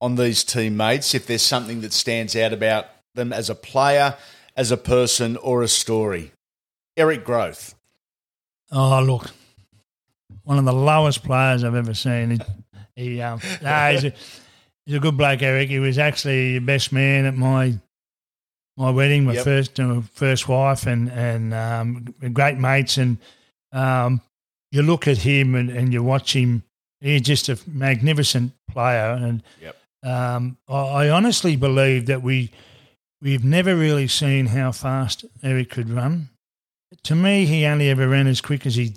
on 0.00 0.16
these 0.16 0.44
teammates, 0.44 1.14
if 1.14 1.26
there's 1.26 1.42
something 1.42 1.80
that 1.80 1.92
stands 1.92 2.36
out 2.36 2.52
about 2.52 2.86
them 3.14 3.32
as 3.32 3.48
a 3.48 3.54
player– 3.54 4.14
as 4.58 4.72
a 4.72 4.76
person 4.76 5.36
or 5.36 5.62
a 5.62 5.68
story? 5.68 6.32
Eric 6.96 7.24
Grothe. 7.24 7.74
Oh, 8.72 9.00
look, 9.00 9.30
one 10.42 10.58
of 10.58 10.64
the 10.64 10.72
lowest 10.72 11.22
players 11.22 11.62
I've 11.62 11.76
ever 11.76 11.94
seen. 11.94 12.30
He, 12.30 12.40
he 12.96 13.22
um, 13.22 13.40
nah, 13.62 13.90
he's, 13.90 14.04
a, 14.04 14.12
he's 14.84 14.96
a 14.96 14.98
good 14.98 15.16
bloke, 15.16 15.40
Eric. 15.40 15.68
He 15.68 15.78
was 15.78 15.96
actually 15.96 16.54
the 16.54 16.64
best 16.64 16.92
man 16.92 17.24
at 17.24 17.36
my 17.36 17.74
my 18.76 18.90
wedding, 18.90 19.24
my 19.24 19.34
yep. 19.34 19.44
first 19.44 19.80
uh, 19.80 20.00
first 20.12 20.48
wife, 20.48 20.86
and 20.86 21.08
and 21.10 21.54
um, 21.54 22.14
great 22.32 22.58
mates. 22.58 22.98
And 22.98 23.18
um, 23.72 24.20
you 24.72 24.82
look 24.82 25.08
at 25.08 25.18
him 25.18 25.54
and, 25.54 25.70
and 25.70 25.92
you 25.92 26.02
watch 26.02 26.34
him. 26.34 26.64
He's 27.00 27.22
just 27.22 27.48
a 27.48 27.58
magnificent 27.66 28.52
player, 28.70 29.12
and 29.12 29.42
yep. 29.62 29.76
um, 30.02 30.58
I, 30.68 30.74
I 30.74 31.10
honestly 31.10 31.54
believe 31.54 32.06
that 32.06 32.22
we 32.22 32.50
We've 33.20 33.44
never 33.44 33.74
really 33.74 34.06
seen 34.06 34.46
how 34.46 34.72
fast 34.72 35.24
Eric 35.42 35.70
could 35.70 35.90
run. 35.90 36.28
To 37.04 37.14
me, 37.14 37.46
he 37.46 37.66
only 37.66 37.90
ever 37.90 38.08
ran 38.08 38.26
as 38.26 38.40
quick 38.40 38.64
as 38.64 38.76
he 38.76 38.94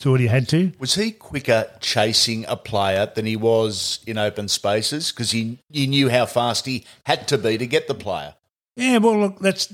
thought 0.00 0.20
he 0.20 0.26
had 0.26 0.48
to. 0.48 0.72
Was 0.78 0.94
he 0.94 1.12
quicker 1.12 1.68
chasing 1.80 2.44
a 2.46 2.56
player 2.56 3.10
than 3.14 3.26
he 3.26 3.36
was 3.36 4.00
in 4.06 4.16
open 4.16 4.48
spaces 4.48 5.12
because 5.12 5.32
he, 5.32 5.58
he 5.70 5.86
knew 5.86 6.08
how 6.08 6.26
fast 6.26 6.66
he 6.66 6.84
had 7.04 7.28
to 7.28 7.38
be 7.38 7.58
to 7.58 7.66
get 7.66 7.88
the 7.88 7.94
player? 7.94 8.34
Yeah, 8.76 8.98
well, 8.98 9.18
look, 9.18 9.38
that's 9.40 9.72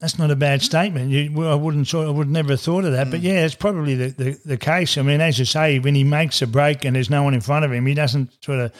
that's 0.00 0.18
not 0.18 0.30
a 0.30 0.36
bad 0.36 0.62
statement. 0.62 1.10
You, 1.10 1.32
well, 1.32 1.50
I 1.50 1.56
wouldn't, 1.56 1.92
I 1.92 2.08
would 2.08 2.30
never 2.30 2.50
have 2.50 2.60
thought 2.60 2.84
of 2.84 2.92
that. 2.92 3.08
Mm. 3.08 3.10
But 3.10 3.20
yeah, 3.20 3.44
it's 3.44 3.56
probably 3.56 3.94
the, 3.96 4.08
the, 4.10 4.40
the, 4.44 4.56
case. 4.56 4.96
I 4.96 5.02
mean, 5.02 5.20
as 5.20 5.38
you 5.38 5.44
say, 5.44 5.80
when 5.80 5.94
he 5.94 6.04
makes 6.04 6.40
a 6.40 6.46
break 6.46 6.84
and 6.84 6.94
there's 6.94 7.10
no 7.10 7.24
one 7.24 7.34
in 7.34 7.40
front 7.40 7.64
of 7.64 7.72
him, 7.72 7.84
he 7.84 7.94
doesn't 7.94 8.32
sort 8.44 8.60
of 8.60 8.72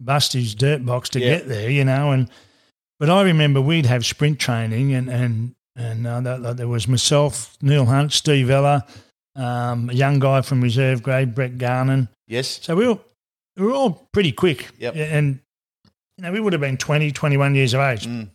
bust 0.00 0.32
his 0.32 0.54
dirt 0.56 0.84
box 0.84 1.08
to 1.10 1.20
yeah. 1.20 1.36
get 1.36 1.48
there, 1.48 1.70
you 1.70 1.84
know. 1.84 2.10
And 2.10 2.28
but 2.98 3.10
I 3.10 3.22
remember 3.22 3.60
we'd 3.60 3.86
have 3.86 4.04
sprint 4.04 4.38
training, 4.38 4.94
and 4.94 5.08
and 5.08 5.54
and 5.76 6.06
uh, 6.06 6.20
that, 6.20 6.56
there 6.56 6.68
was 6.68 6.88
myself, 6.88 7.56
Neil 7.60 7.84
Hunt, 7.84 8.12
Steve 8.12 8.50
Ella, 8.50 8.86
um, 9.34 9.90
a 9.90 9.92
young 9.92 10.18
guy 10.18 10.40
from 10.40 10.62
reserve 10.62 11.02
grade, 11.02 11.34
Brett 11.34 11.58
Garnon. 11.58 12.08
Yes. 12.26 12.60
So 12.62 12.74
we 12.74 12.88
were 12.88 12.98
we 13.56 13.64
were 13.66 13.72
all 13.72 14.08
pretty 14.12 14.32
quick. 14.32 14.70
Yep. 14.78 14.96
And 14.96 15.40
you 16.16 16.24
know, 16.24 16.32
we 16.32 16.40
would 16.40 16.52
have 16.52 16.60
been 16.60 16.76
20, 16.76 17.12
21 17.12 17.54
years 17.54 17.74
of 17.74 17.80
age. 17.80 18.06
Mm. 18.06 18.30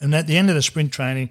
And 0.00 0.14
at 0.14 0.26
the 0.26 0.36
end 0.36 0.50
of 0.50 0.56
the 0.56 0.62
sprint 0.62 0.92
training, 0.92 1.30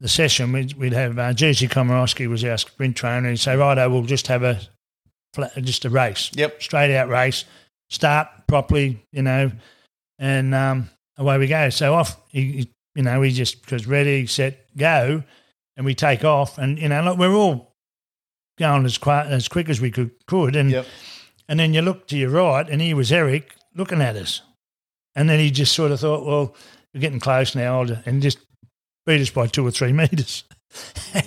the 0.00 0.08
session, 0.08 0.52
we'd, 0.52 0.74
we'd 0.74 0.92
have 0.92 1.18
uh, 1.18 1.32
Jerzy 1.32 1.68
Komorowski 1.68 2.28
was 2.28 2.44
our 2.44 2.58
sprint 2.58 2.96
trainer. 2.96 3.30
He'd 3.30 3.38
say, 3.38 3.56
righto, 3.56 3.88
we'll 3.88 4.02
just 4.02 4.26
have 4.26 4.42
a 4.42 4.60
flat, 5.32 5.52
just 5.62 5.84
a 5.84 5.90
race. 5.90 6.30
Yep. 6.34 6.62
Straight 6.62 6.94
out 6.94 7.08
race. 7.08 7.44
Start 7.88 8.28
properly, 8.46 9.02
you 9.12 9.22
know, 9.22 9.50
and 10.18 10.54
um, 10.54 10.90
away 11.18 11.36
we 11.38 11.46
go. 11.46 11.68
So 11.70 11.94
off, 11.94 12.16
he, 12.30 12.70
you 12.94 13.02
know, 13.02 13.20
we 13.20 13.30
just 13.32 13.66
goes 13.66 13.86
ready, 13.86 14.26
set, 14.26 14.74
go, 14.76 15.22
and 15.76 15.84
we 15.84 15.94
take 15.94 16.24
off. 16.24 16.56
And, 16.58 16.78
you 16.78 16.88
know, 16.88 17.02
look, 17.02 17.18
we're 17.18 17.34
all 17.34 17.74
going 18.58 18.84
as, 18.86 18.96
quick 18.98 19.26
as 19.26 19.48
quick 19.48 19.68
as 19.68 19.80
we 19.80 19.90
could, 19.90 20.10
could. 20.26 20.56
And 20.56 20.70
Yep. 20.70 20.86
and 21.48 21.60
then 21.60 21.74
you 21.74 21.82
look 21.82 22.06
to 22.08 22.16
your 22.18 22.30
right, 22.30 22.68
and 22.68 22.80
here 22.80 22.96
was 22.96 23.12
Eric 23.12 23.54
looking 23.74 24.00
at 24.00 24.16
us. 24.16 24.40
And 25.14 25.28
then 25.28 25.38
he 25.40 25.50
just 25.50 25.74
sort 25.74 25.90
of 25.92 26.00
thought, 26.00 26.24
well, 26.26 26.54
we're 26.94 27.00
getting 27.00 27.20
close 27.20 27.54
now, 27.54 27.82
and 27.82 28.22
just 28.22 28.38
beat 29.06 29.20
us 29.20 29.30
by 29.30 29.46
two 29.46 29.66
or 29.66 29.70
three 29.70 29.92
metres. 30.02 30.44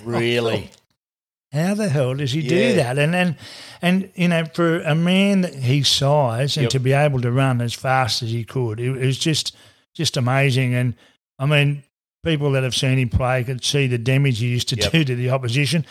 Really? 0.04 0.70
How 1.52 1.74
the 1.74 1.88
hell 1.90 2.14
does 2.14 2.32
he 2.32 2.40
Yeah. 2.40 2.48
do 2.48 2.72
that? 2.76 2.98
And 2.98 3.12
then, 3.12 3.36
and 3.82 4.10
you 4.14 4.28
know, 4.28 4.44
for 4.46 4.80
a 4.80 4.94
man 4.94 5.42
that 5.42 5.52
his 5.54 5.86
size 5.88 6.56
and 6.56 6.64
Yep. 6.64 6.70
to 6.70 6.80
be 6.80 6.92
able 6.92 7.20
to 7.20 7.30
run 7.30 7.60
as 7.60 7.74
fast 7.74 8.22
as 8.22 8.30
he 8.30 8.44
could, 8.44 8.80
it 8.80 8.92
was 8.92 9.18
just 9.18 9.54
just 9.94 10.16
amazing. 10.16 10.74
And 10.74 10.94
I 11.38 11.46
mean, 11.46 11.82
people 12.24 12.52
that 12.52 12.62
have 12.62 12.74
seen 12.74 12.98
him 12.98 13.08
play 13.08 13.44
could 13.44 13.64
see 13.64 13.86
the 13.86 13.98
damage 13.98 14.38
he 14.38 14.48
used 14.48 14.68
to 14.70 14.76
Yep. 14.76 14.92
do 14.92 15.04
to 15.04 15.14
the 15.16 15.30
opposition. 15.30 15.84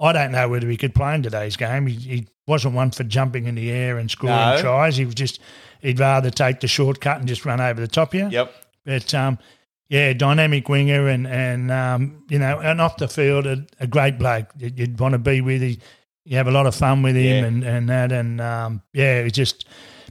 I 0.00 0.12
don't 0.12 0.32
know 0.32 0.48
whether 0.48 0.68
he 0.68 0.76
could 0.76 0.94
play 0.94 1.14
in 1.14 1.22
today's 1.22 1.56
game. 1.56 1.86
He, 1.86 1.94
he 1.96 2.28
wasn't 2.46 2.74
one 2.74 2.90
for 2.90 3.02
jumping 3.04 3.46
in 3.46 3.54
the 3.54 3.70
air 3.70 3.96
and 3.98 4.10
scoring 4.10 4.36
No. 4.36 4.60
tries. 4.60 4.96
He 4.96 5.04
was 5.06 5.14
just 5.14 5.40
he'd 5.80 5.98
rather 5.98 6.30
take 6.30 6.60
the 6.60 6.68
shortcut 6.68 7.18
and 7.18 7.26
just 7.28 7.44
run 7.46 7.60
over 7.60 7.80
the 7.80 7.88
top 7.88 8.12
of 8.12 8.20
you. 8.20 8.28
Yep. 8.28 8.54
But 8.84 9.14
um, 9.14 9.38
yeah, 9.88 10.12
dynamic 10.12 10.68
winger 10.68 11.08
and 11.08 11.26
and 11.26 11.70
um, 11.70 12.24
you 12.28 12.38
know, 12.38 12.58
and 12.60 12.80
off 12.80 12.98
the 12.98 13.08
field, 13.08 13.46
a, 13.46 13.64
a 13.80 13.86
great 13.86 14.18
bloke. 14.18 14.50
You'd, 14.58 14.78
you'd 14.78 15.00
want 15.00 15.12
to 15.12 15.18
be 15.18 15.40
with. 15.40 15.62
He, 15.62 15.78
you 16.24 16.36
have 16.36 16.48
a 16.48 16.50
lot 16.50 16.66
of 16.66 16.74
fun 16.74 17.02
with 17.02 17.14
him 17.16 17.24
Yeah. 17.24 17.44
and 17.48 17.64
and 17.64 17.88
that 17.88 18.12
and 18.12 18.40
um, 18.40 18.82
yeah, 18.92 19.18
it's 19.20 19.36
just, 19.36 19.64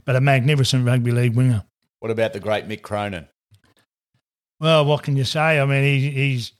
but 0.04 0.16
a 0.16 0.20
magnificent 0.20 0.86
rugby 0.86 1.10
league 1.12 1.36
winger. 1.36 1.62
What 2.00 2.10
about 2.10 2.32
the 2.32 2.40
great 2.40 2.66
Mick 2.66 2.82
Cronin? 2.82 3.28
Well, 4.60 4.84
what 4.84 5.02
can 5.02 5.16
you 5.16 5.24
say? 5.24 5.60
I 5.60 5.64
mean, 5.66 5.84
he, 5.84 6.10
he's 6.10 6.52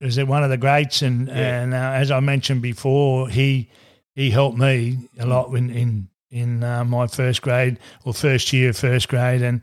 is 0.00 0.16
it 0.16 0.26
one 0.28 0.42
of 0.44 0.50
the 0.50 0.56
greats, 0.56 1.02
and 1.02 1.28
Yeah. 1.28 1.62
and 1.62 1.74
uh, 1.74 1.76
as 1.76 2.10
I 2.10 2.20
mentioned 2.20 2.62
before, 2.62 3.28
he 3.28 3.68
he 4.14 4.30
helped 4.30 4.58
me 4.58 4.98
a 5.18 5.26
lot 5.26 5.52
in 5.54 5.70
in 5.70 6.08
in 6.30 6.62
uh, 6.62 6.84
my 6.84 7.06
first 7.06 7.42
grade 7.42 7.78
or 8.04 8.14
first 8.14 8.52
year 8.52 8.70
of 8.70 8.76
first 8.76 9.08
grade, 9.08 9.42
and 9.42 9.62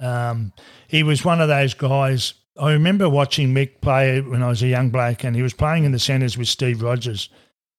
um, 0.00 0.52
he 0.88 1.02
was 1.02 1.24
one 1.24 1.40
of 1.40 1.48
those 1.48 1.74
guys. 1.74 2.34
I 2.58 2.72
remember 2.72 3.08
watching 3.08 3.54
Mick 3.54 3.80
play 3.80 4.20
when 4.20 4.42
I 4.42 4.48
was 4.48 4.62
a 4.62 4.66
young 4.66 4.90
bloke, 4.90 5.24
and 5.24 5.34
he 5.36 5.42
was 5.42 5.54
playing 5.54 5.84
in 5.84 5.92
the 5.92 5.98
centres 5.98 6.36
with 6.36 6.48
Steve 6.48 6.82
Rogers 6.82 7.28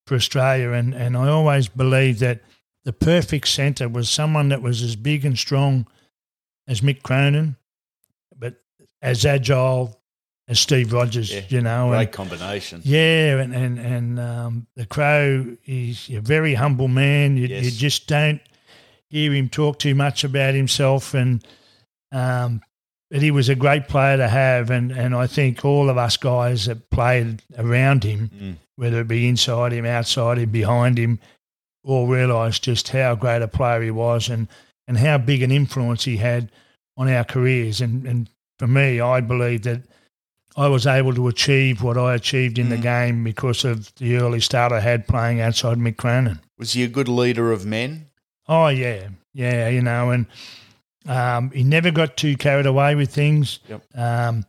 for 0.07 0.15
Australia, 0.15 0.71
and 0.71 0.93
and 0.95 1.15
I 1.17 1.27
always 1.27 1.67
believed 1.67 2.19
that 2.21 2.41
the 2.83 2.93
perfect 2.93 3.47
centre 3.49 3.87
was 3.89 4.09
someone 4.09 4.49
that 4.49 4.61
was 4.63 4.81
as 4.81 4.95
big 4.95 5.23
and 5.25 5.37
strong 5.37 5.85
as 6.67 6.81
Mick 6.81 7.03
Cronin, 7.03 7.57
as 9.01 9.25
agile 9.25 9.97
as 10.47 10.59
Steve 10.59 10.91
Rogers, 10.93 11.31
Yeah, 11.33 11.41
you 11.49 11.61
know. 11.61 11.89
Great 11.89 12.01
And, 12.03 12.11
combination. 12.11 12.81
yeah, 12.83 13.39
and 13.39 13.53
and 13.55 13.79
and 13.79 14.19
um, 14.19 14.67
the 14.75 14.85
Crow 14.85 15.55
is 15.65 16.09
a 16.09 16.19
very 16.19 16.53
humble 16.55 16.87
man. 16.87 17.37
You, 17.37 17.47
you 17.47 17.71
just 17.71 18.07
don't 18.07 18.41
hear 19.09 19.31
him 19.33 19.49
talk 19.49 19.79
too 19.79 19.95
much 19.95 20.23
about 20.23 20.53
himself, 20.55 21.13
and 21.13 21.45
um, 22.11 22.61
but 23.09 23.21
he 23.21 23.31
was 23.31 23.49
a 23.49 23.55
great 23.55 23.87
player 23.87 24.17
to 24.17 24.27
have, 24.27 24.69
and 24.69 24.91
and 24.91 25.15
I 25.15 25.27
think 25.27 25.63
all 25.63 25.89
of 25.89 25.97
us 25.97 26.17
guys 26.17 26.65
that 26.65 26.89
played 26.89 27.41
around 27.57 28.03
him, 28.03 28.29
Mm. 28.33 28.55
whether 28.75 28.99
it 29.01 29.07
be 29.07 29.27
inside 29.27 29.71
him, 29.73 29.85
outside 29.85 30.37
him, 30.37 30.49
behind 30.49 30.97
him, 30.97 31.19
all 31.83 32.07
realised 32.07 32.63
just 32.63 32.89
how 32.89 33.15
great 33.15 33.41
a 33.41 33.47
player 33.47 33.81
he 33.81 33.91
was, 33.91 34.27
and 34.29 34.47
and 34.87 34.97
how 34.97 35.17
big 35.17 35.41
an 35.43 35.51
influence 35.51 36.03
he 36.03 36.17
had 36.17 36.51
on 36.97 37.07
our 37.09 37.23
careers, 37.23 37.79
and 37.79 38.05
and 38.05 38.29
for 38.61 38.67
me, 38.67 39.01
I 39.01 39.21
believe 39.21 39.63
that. 39.63 39.81
I 40.57 40.67
was 40.67 40.85
able 40.85 41.13
to 41.15 41.29
achieve 41.29 41.81
what 41.81 41.97
I 41.97 42.13
achieved 42.13 42.59
in 42.59 42.67
the 42.69 42.75
Mm. 42.75 42.81
game 42.81 43.23
because 43.23 43.63
of 43.63 43.95
the 43.95 44.17
early 44.17 44.41
start 44.41 44.73
I 44.73 44.81
had 44.81 45.07
playing 45.07 45.39
outside 45.39 45.77
Mick 45.77 45.95
Cronin. 45.95 46.41
Was 46.59 46.73
he 46.73 46.83
a 46.83 46.89
good 46.89 47.07
leader 47.07 47.53
of 47.53 47.65
men? 47.65 48.07
Oh 48.49 48.67
yeah, 48.67 49.07
yeah, 49.33 49.69
you 49.69 49.81
know, 49.81 50.11
and 50.11 50.25
um, 51.07 51.51
he 51.51 51.63
never 51.63 51.89
got 51.89 52.17
too 52.17 52.35
carried 52.35 52.65
away 52.65 52.95
with 52.95 53.13
things. 53.13 53.59
Yep. 53.69 53.81
Um, 53.95 54.45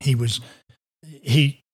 he 0.00 0.14
was 0.14 0.40
he 1.02 1.64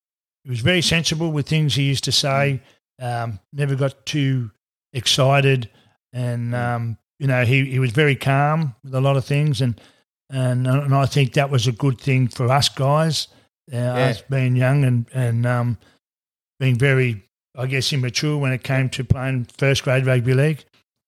he 0.44 0.48
was 0.48 0.60
very 0.60 0.80
sensible 0.80 1.32
with 1.32 1.48
things 1.48 1.74
he 1.74 1.82
used 1.82 2.04
to 2.04 2.12
say. 2.12 2.60
Um, 3.02 3.40
never 3.52 3.74
got 3.74 4.06
too 4.06 4.52
excited, 4.92 5.68
and 6.12 6.54
um, 6.54 6.98
you 7.18 7.26
know 7.26 7.44
he, 7.44 7.64
he 7.64 7.80
was 7.80 7.90
very 7.90 8.14
calm 8.14 8.76
with 8.84 8.94
a 8.94 9.00
lot 9.00 9.16
of 9.16 9.24
things, 9.24 9.60
and 9.60 9.74
and 10.30 10.66
and 10.66 10.94
I 10.94 11.06
think 11.06 11.34
that 11.34 11.50
was 11.50 11.66
a 11.66 11.72
good 11.72 12.00
thing 12.00 12.28
for 12.28 12.50
us 12.50 12.68
guys, 12.68 13.28
uh, 13.72 13.76
us 13.76 14.22
being 14.22 14.56
young 14.56 14.84
and 14.84 15.06
and 15.12 15.46
um, 15.46 15.78
being 16.58 16.76
very, 16.78 17.22
I 17.56 17.66
guess, 17.66 17.92
immature 17.92 18.36
when 18.38 18.52
it 18.52 18.62
came 18.62 18.88
to 18.90 19.04
playing 19.04 19.46
first 19.58 19.84
grade 19.84 20.06
rugby 20.06 20.34
league. 20.34 20.64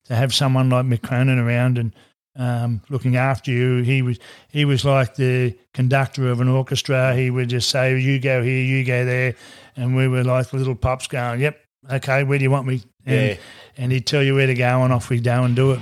To 0.07 0.15
have 0.15 0.33
someone 0.33 0.71
like 0.71 0.87
Mick 0.87 1.03
Cronin 1.03 1.39
around 1.41 1.79
and 1.79 1.93
um, 2.39 2.81
looking 2.91 3.17
after 3.17 3.51
you, 3.51 3.83
he 3.83 4.03
was 4.03 4.19
he 4.51 4.65
was 4.65 4.85
like 4.85 5.17
the 5.17 5.57
conductor 5.75 6.29
of 6.29 6.41
an 6.41 6.49
orchestra. 6.49 7.15
He 7.17 7.31
would 7.31 7.49
just 7.49 7.71
say, 7.71 7.99
"You 7.99 8.21
go 8.21 8.43
here, 8.43 8.63
you 8.63 8.85
go 8.85 9.05
there," 9.05 9.35
and 9.75 9.97
we 9.97 10.07
were 10.07 10.23
like 10.23 10.53
little 10.53 10.77
pups 10.77 11.09
going, 11.09 11.41
"Yep, 11.41 11.59
okay, 11.93 12.23
where 12.23 12.39
do 12.39 12.45
you 12.45 12.51
want 12.51 12.67
me?" 12.67 12.83
And, 13.05 13.31
Yeah. 13.31 13.37
and 13.79 13.91
he'd 13.93 14.07
tell 14.07 14.23
you 14.23 14.35
where 14.35 14.47
to 14.47 14.55
go, 14.55 14.83
and 14.85 14.93
off 14.93 15.09
we 15.11 15.19
go 15.19 15.43
and 15.45 15.57
do 15.57 15.73
it. 15.73 15.81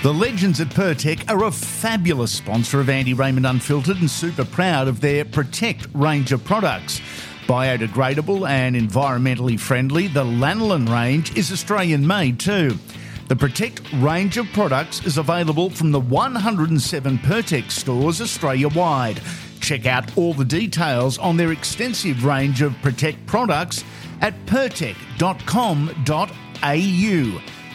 The 0.00 0.14
legends 0.14 0.60
at 0.60 0.68
Pertec 0.68 1.28
are 1.28 1.42
a 1.42 1.50
fabulous 1.50 2.30
sponsor 2.32 2.78
of 2.78 2.88
Andy 2.88 3.14
Raymond 3.14 3.44
Unfiltered 3.44 3.96
and 3.96 4.08
super 4.08 4.44
proud 4.44 4.86
of 4.86 5.00
their 5.00 5.24
Protect 5.24 5.88
range 5.92 6.30
of 6.30 6.44
products. 6.44 7.00
Biodegradable 7.48 8.48
and 8.48 8.76
environmentally 8.76 9.58
friendly, 9.58 10.06
the 10.06 10.22
Lanolin 10.22 10.88
range 10.88 11.36
is 11.36 11.50
Australian 11.50 12.06
made 12.06 12.38
too. 12.38 12.78
The 13.26 13.34
Protect 13.34 13.92
range 13.94 14.36
of 14.36 14.46
products 14.52 15.04
is 15.04 15.18
available 15.18 15.68
from 15.68 15.90
the 15.90 15.98
107 15.98 17.18
Pertec 17.18 17.68
stores 17.68 18.20
Australia 18.20 18.68
wide. 18.68 19.20
Check 19.58 19.86
out 19.86 20.16
all 20.16 20.32
the 20.32 20.44
details 20.44 21.18
on 21.18 21.36
their 21.36 21.50
extensive 21.50 22.24
range 22.24 22.62
of 22.62 22.80
Protect 22.82 23.26
products 23.26 23.82
at 24.20 24.46
pertec.com.au. 24.46 24.94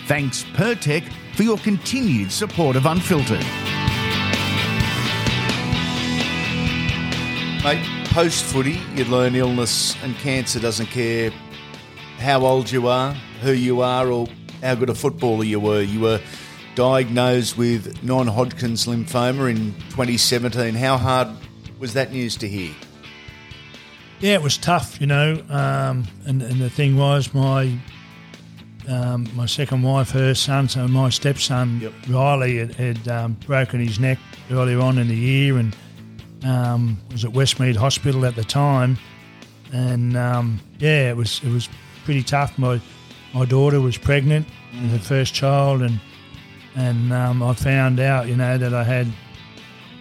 Thanks, 0.05 0.43
Pertec, 0.53 1.03
for 1.33 1.43
your 1.43 1.57
continued 1.57 2.31
support 2.31 2.75
of 2.75 2.85
Unfiltered. 2.85 3.43
Mate, 7.63 7.85
post 8.11 8.43
footy, 8.43 8.79
you 8.93 9.05
learn 9.05 9.35
illness 9.35 9.95
and 10.03 10.15
cancer 10.17 10.59
doesn't 10.59 10.87
care 10.87 11.31
how 12.19 12.45
old 12.45 12.71
you 12.71 12.87
are, 12.87 13.13
who 13.41 13.53
you 13.53 13.81
are, 13.81 14.11
or 14.11 14.27
how 14.61 14.75
good 14.75 14.89
a 14.89 14.95
footballer 14.95 15.43
you 15.43 15.59
were. 15.59 15.81
You 15.81 16.01
were 16.01 16.21
diagnosed 16.75 17.57
with 17.57 18.03
non 18.03 18.27
Hodgkin's 18.27 18.85
lymphoma 18.85 19.49
in 19.49 19.73
2017. 19.89 20.75
How 20.75 20.97
hard 20.97 21.29
was 21.79 21.93
that 21.93 22.11
news 22.11 22.37
to 22.37 22.47
hear? 22.47 22.73
Yeah, 24.19 24.35
it 24.35 24.41
was 24.41 24.57
tough, 24.57 25.01
you 25.01 25.07
know. 25.07 25.43
Um, 25.49 26.05
and, 26.25 26.41
and 26.41 26.61
the 26.61 26.69
thing 26.69 26.95
was, 26.95 27.33
my 27.33 27.77
um, 28.87 29.27
my 29.35 29.45
second 29.45 29.83
wife, 29.83 30.11
her 30.11 30.33
son, 30.33 30.67
so 30.67 30.87
my 30.87 31.09
stepson 31.09 31.79
Yep. 31.81 31.93
Riley, 32.09 32.57
had, 32.57 32.75
had 32.75 33.07
um, 33.07 33.33
broken 33.45 33.79
his 33.79 33.99
neck 33.99 34.17
earlier 34.51 34.79
on 34.79 34.97
in 34.97 35.07
the 35.07 35.15
year, 35.15 35.57
and 35.57 35.75
um, 36.45 36.99
was 37.11 37.23
at 37.23 37.31
Westmead 37.31 37.75
Hospital 37.75 38.25
at 38.25 38.35
the 38.35 38.43
time. 38.43 38.97
And 39.71 40.15
um, 40.17 40.59
yeah, 40.79 41.09
it 41.09 41.17
was 41.17 41.41
it 41.43 41.49
was 41.49 41.69
pretty 42.03 42.23
tough. 42.23 42.57
My 42.57 42.79
my 43.33 43.45
daughter 43.45 43.81
was 43.81 43.97
pregnant 43.97 44.47
with 44.73 44.91
her 44.91 44.99
first 44.99 45.33
child, 45.33 45.81
and 45.81 45.99
and 46.75 47.13
um, 47.13 47.41
I 47.41 47.53
found 47.53 47.99
out, 47.99 48.27
you 48.27 48.35
know, 48.35 48.57
that 48.57 48.73
I 48.73 48.83
had 48.83 49.07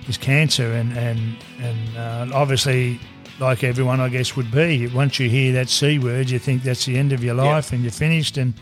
this 0.06 0.16
cancer, 0.16 0.72
and 0.72 0.96
and 0.96 1.36
and 1.60 1.96
uh, 1.96 2.36
obviously, 2.36 2.98
like 3.38 3.64
everyone, 3.64 4.00
I 4.00 4.08
guess 4.08 4.36
would 4.36 4.50
be. 4.50 4.88
Once 4.88 5.18
you 5.18 5.28
hear 5.28 5.52
that 5.54 5.68
c 5.68 5.98
word, 5.98 6.30
you 6.30 6.38
think 6.38 6.62
that's 6.62 6.84
the 6.84 6.98
end 6.98 7.12
of 7.12 7.22
your 7.22 7.34
life, 7.34 7.72
and 7.72 7.82
you're 7.82 7.92
finished. 7.92 8.36
And 8.36 8.54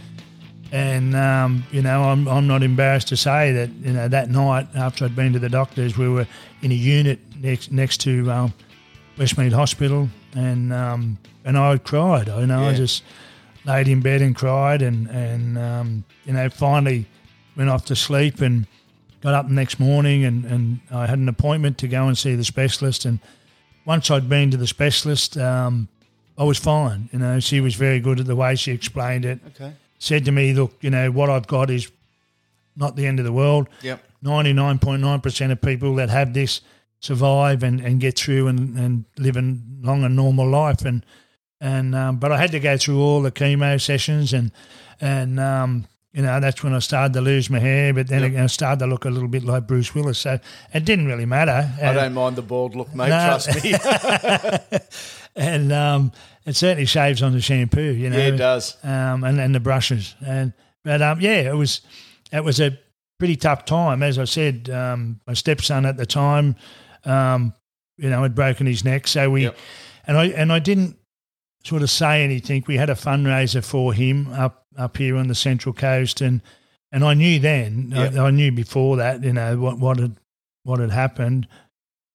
and 0.72 1.16
um, 1.16 1.64
you 1.70 1.82
know, 1.82 2.04
I'm 2.04 2.28
I'm 2.28 2.46
not 2.46 2.62
embarrassed 2.62 3.08
to 3.08 3.16
say 3.16 3.52
that 3.52 3.70
you 3.70 3.92
know 3.92 4.08
that 4.08 4.30
night 4.30 4.68
after 4.74 5.04
I'd 5.04 5.16
been 5.16 5.32
to 5.32 5.38
the 5.38 5.48
doctors, 5.48 5.96
we 5.96 6.08
were 6.08 6.26
in 6.62 6.70
a 6.70 6.74
unit 6.74 7.18
next 7.40 7.72
next 7.72 7.98
to 8.02 8.30
um, 8.30 8.54
Westmead 9.16 9.52
Hospital, 9.52 10.08
and 10.34 10.72
um, 10.72 11.18
and 11.44 11.58
I 11.58 11.70
had 11.70 11.84
cried. 11.84 12.28
You 12.28 12.46
know, 12.46 12.64
I 12.64 12.74
just 12.74 13.02
laid 13.64 13.88
in 13.88 14.00
bed 14.00 14.22
and 14.22 14.34
cried, 14.34 14.82
and 14.82 15.08
and 15.08 15.58
um, 15.58 16.04
you 16.24 16.32
know, 16.32 16.48
finally 16.48 17.06
went 17.56 17.68
off 17.68 17.84
to 17.86 17.96
sleep 17.96 18.40
and 18.40 18.66
got 19.20 19.34
up 19.34 19.48
the 19.48 19.54
next 19.54 19.78
morning 19.78 20.24
and, 20.24 20.44
and 20.44 20.80
I 20.90 21.06
had 21.06 21.18
an 21.18 21.28
appointment 21.28 21.78
to 21.78 21.88
go 21.88 22.06
and 22.06 22.16
see 22.16 22.34
the 22.34 22.44
specialist. 22.44 23.04
And 23.04 23.20
once 23.84 24.10
I'd 24.10 24.28
been 24.28 24.50
to 24.50 24.56
the 24.56 24.66
specialist, 24.66 25.36
um, 25.36 25.88
I 26.38 26.44
was 26.44 26.58
fine. 26.58 27.08
You 27.12 27.18
know, 27.18 27.40
she 27.40 27.60
was 27.60 27.74
very 27.74 28.00
good 28.00 28.20
at 28.20 28.26
the 28.26 28.36
way 28.36 28.54
she 28.54 28.72
explained 28.72 29.24
it. 29.24 29.40
Okay. 29.48 29.74
Said 30.00 30.24
to 30.24 30.32
me, 30.32 30.54
look, 30.54 30.72
you 30.80 30.88
know, 30.88 31.10
what 31.10 31.28
I've 31.28 31.46
got 31.46 31.70
is 31.70 31.92
not 32.74 32.96
the 32.96 33.06
end 33.06 33.18
of 33.18 33.26
the 33.26 33.32
world. 33.32 33.68
Yep. 33.82 34.02
99.9% 34.24 35.52
of 35.52 35.60
people 35.60 35.94
that 35.96 36.08
have 36.08 36.32
this 36.34 36.62
survive 37.00 37.62
and, 37.62 37.80
and 37.80 38.00
get 38.00 38.18
through 38.18 38.48
and, 38.48 38.78
and 38.78 39.04
live 39.18 39.36
a 39.36 39.42
long 39.82 40.02
and 40.02 40.16
normal 40.16 40.48
life. 40.48 40.84
And, 40.86 41.04
and 41.60 41.94
um, 41.94 42.16
but 42.16 42.32
I 42.32 42.38
had 42.38 42.50
to 42.52 42.60
go 42.60 42.76
through 42.78 42.98
all 43.00 43.20
the 43.20 43.30
chemo 43.30 43.80
sessions 43.80 44.32
and, 44.32 44.52
and 45.02 45.38
um, 45.38 45.86
you 46.12 46.22
know, 46.22 46.40
that's 46.40 46.64
when 46.64 46.74
I 46.74 46.80
started 46.80 47.12
to 47.12 47.20
lose 47.20 47.50
my 47.50 47.60
hair, 47.60 47.94
but 47.94 48.08
then 48.08 48.32
Yep. 48.32 48.42
I 48.42 48.46
started 48.46 48.80
to 48.80 48.86
look 48.86 49.04
a 49.04 49.10
little 49.10 49.28
bit 49.28 49.44
like 49.44 49.66
Bruce 49.66 49.94
Willis. 49.94 50.18
So 50.18 50.40
it 50.72 50.84
didn't 50.84 51.06
really 51.06 51.26
matter. 51.26 51.70
I 51.80 51.92
don't 51.92 52.14
mind 52.14 52.36
the 52.36 52.42
bald 52.42 52.74
look, 52.74 52.94
mate. 52.94 53.10
No. 53.10 53.38
Trust 53.38 53.62
me. 53.62 53.74
and 55.36 55.72
um, 55.72 56.12
it 56.50 56.56
certainly 56.56 56.84
shaves 56.86 57.22
on 57.22 57.32
the 57.32 57.40
shampoo, 57.40 57.80
you 57.92 58.10
know. 58.10 58.16
yeah, 58.18 58.24
it 58.24 58.36
does. 58.36 58.76
um, 58.84 59.24
and 59.24 59.40
and 59.40 59.54
the 59.54 59.60
brushes. 59.60 60.14
And 60.26 60.52
but 60.84 61.00
um, 61.00 61.20
yeah, 61.20 61.40
it 61.50 61.56
was 61.56 61.80
it 62.32 62.44
was 62.44 62.60
a 62.60 62.78
pretty 63.18 63.36
tough 63.36 63.64
time. 63.64 64.02
As 64.02 64.18
I 64.18 64.24
said, 64.24 64.68
um, 64.70 65.20
my 65.26 65.34
stepson 65.34 65.86
at 65.86 65.96
the 65.96 66.06
time, 66.06 66.56
um, 67.04 67.54
you 67.96 68.10
know, 68.10 68.22
had 68.22 68.34
broken 68.34 68.66
his 68.66 68.84
neck, 68.84 69.06
so 69.06 69.30
we 69.30 69.42
Yep. 69.44 69.56
and 70.06 70.16
I 70.18 70.24
and 70.26 70.52
I 70.52 70.58
didn't 70.58 70.96
sort 71.64 71.82
of 71.82 71.90
say 71.90 72.24
anything. 72.24 72.64
We 72.66 72.76
had 72.78 72.90
a 72.90 72.94
fundraiser 72.94 73.64
for 73.64 73.92
him 73.92 74.32
up 74.32 74.66
up 74.76 74.96
here 74.96 75.16
on 75.16 75.28
the 75.28 75.34
Central 75.34 75.72
Coast, 75.74 76.20
and 76.20 76.40
and 76.92 77.04
I 77.04 77.14
knew 77.14 77.38
then, 77.38 77.92
Yep. 77.94 78.14
I, 78.14 78.26
I 78.26 78.30
knew 78.30 78.50
before 78.52 78.96
that, 78.96 79.22
you 79.22 79.32
know, 79.32 79.56
what 79.58 79.78
what 79.78 79.98
had 79.98 80.16
what 80.64 80.80
had 80.80 80.90
happened. 80.90 81.46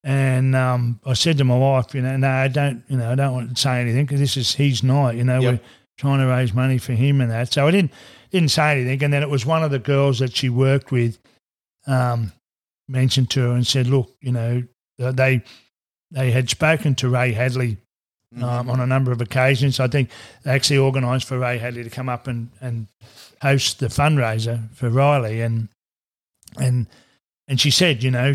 And 0.08 0.56
um, 0.56 1.00
I 1.04 1.14
said 1.14 1.40
to 1.40 1.44
my 1.44 1.58
wife, 1.58 1.96
you 1.96 2.02
know, 2.04 2.16
no, 2.16 2.30
I 2.30 2.48
don't, 2.48 2.84
you 2.88 2.96
know, 2.98 3.12
I 3.12 3.16
don't 3.16 3.34
want 3.34 3.56
to 3.56 3.60
say 3.62 3.82
anything 3.82 4.06
because 4.06 4.20
this 4.20 4.38
is 4.38 4.54
his 4.54 4.84
night. 4.84 5.16
You 5.16 5.24
know, 5.24 5.40
Yep. 5.42 5.54
we're 5.54 5.60
trying 5.98 6.20
to 6.20 6.28
raise 6.28 6.54
money 6.54 6.78
for 6.78 6.94
him 6.94 7.22
and 7.22 7.32
that. 7.32 7.52
So 7.52 7.68
I 7.68 7.72
didn't 7.72 7.92
didn't 8.30 8.52
say 8.52 8.74
anything. 8.80 9.04
And 9.04 9.12
then 9.12 9.24
it 9.24 9.30
was 9.32 9.48
one 9.48 9.64
of 9.64 9.72
the 9.72 9.80
girls 9.80 10.20
that 10.20 10.36
she 10.36 10.48
worked 10.48 10.92
with 10.92 11.18
um, 11.88 12.32
mentioned 12.88 13.32
to 13.32 13.40
her 13.42 13.52
and 13.54 13.66
said, 13.66 13.88
look, 13.88 14.12
you 14.22 14.32
know, 14.32 14.62
they 15.00 15.42
they 16.12 16.30
had 16.30 16.50
spoken 16.52 16.94
to 16.96 17.10
Ray 17.10 17.32
Hadley 17.34 17.78
Mm-hmm. 18.34 18.44
um, 18.44 18.70
on 18.70 18.80
a 18.82 18.88
number 18.88 19.14
of 19.14 19.22
occasions. 19.22 19.80
I 19.80 19.88
think 19.88 20.10
they 20.44 20.52
actually 20.52 20.80
organised 20.80 21.26
for 21.26 21.40
Ray 21.40 21.58
Hadley 21.58 21.84
to 21.86 21.90
come 21.90 22.10
up 22.10 22.28
and, 22.28 22.50
and 22.60 22.88
host 23.42 23.80
the 23.80 23.86
fundraiser 23.88 24.70
for 24.74 24.90
Riley, 24.90 25.40
and 25.42 25.70
and 26.58 26.88
and 27.48 27.62
she 27.62 27.72
said, 27.72 28.04
you 28.04 28.12
know, 28.12 28.34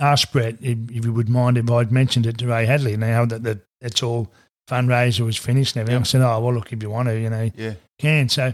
ask 0.00 0.30
Brett 0.32 0.56
if, 0.60 0.78
if 0.90 1.04
you 1.04 1.12
would 1.12 1.28
mind 1.28 1.58
if 1.58 1.70
I'd 1.70 1.92
mentioned 1.92 2.26
it 2.26 2.38
to 2.38 2.46
Ray 2.46 2.66
Hadley 2.66 2.96
now 2.96 3.24
that 3.24 3.42
the, 3.42 3.60
that's 3.80 4.02
all 4.02 4.30
fundraiser 4.68 5.20
was 5.24 5.36
finished 5.36 5.76
and 5.76 5.80
everything. 5.82 6.00
Yep. 6.00 6.02
I 6.02 6.04
said, 6.04 6.20
oh 6.22 6.40
well, 6.40 6.54
look, 6.54 6.72
if 6.72 6.82
you 6.82 6.90
want 6.90 7.08
to, 7.08 7.18
you 7.18 7.30
know, 7.30 7.50
Yeah. 7.56 7.74
can. 7.98 8.28
So 8.28 8.52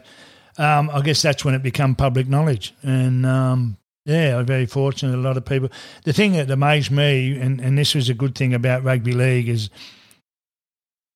um, 0.58 0.88
I 0.90 1.00
guess 1.00 1.20
that's 1.22 1.44
when 1.44 1.54
it 1.54 1.62
became 1.62 1.94
public 1.94 2.28
knowledge. 2.28 2.74
And 2.82 3.26
um, 3.26 3.76
yeah, 4.04 4.38
I'm 4.38 4.46
very 4.46 4.66
fortunate. 4.66 5.16
A 5.16 5.20
lot 5.20 5.36
of 5.36 5.44
people. 5.44 5.70
The 6.04 6.12
thing 6.12 6.32
that 6.34 6.50
amazed 6.50 6.90
me, 6.90 7.36
and, 7.38 7.60
and 7.60 7.76
this 7.76 7.94
was 7.94 8.08
a 8.08 8.14
good 8.14 8.34
thing 8.34 8.54
about 8.54 8.84
rugby 8.84 9.12
league, 9.12 9.48
is 9.48 9.70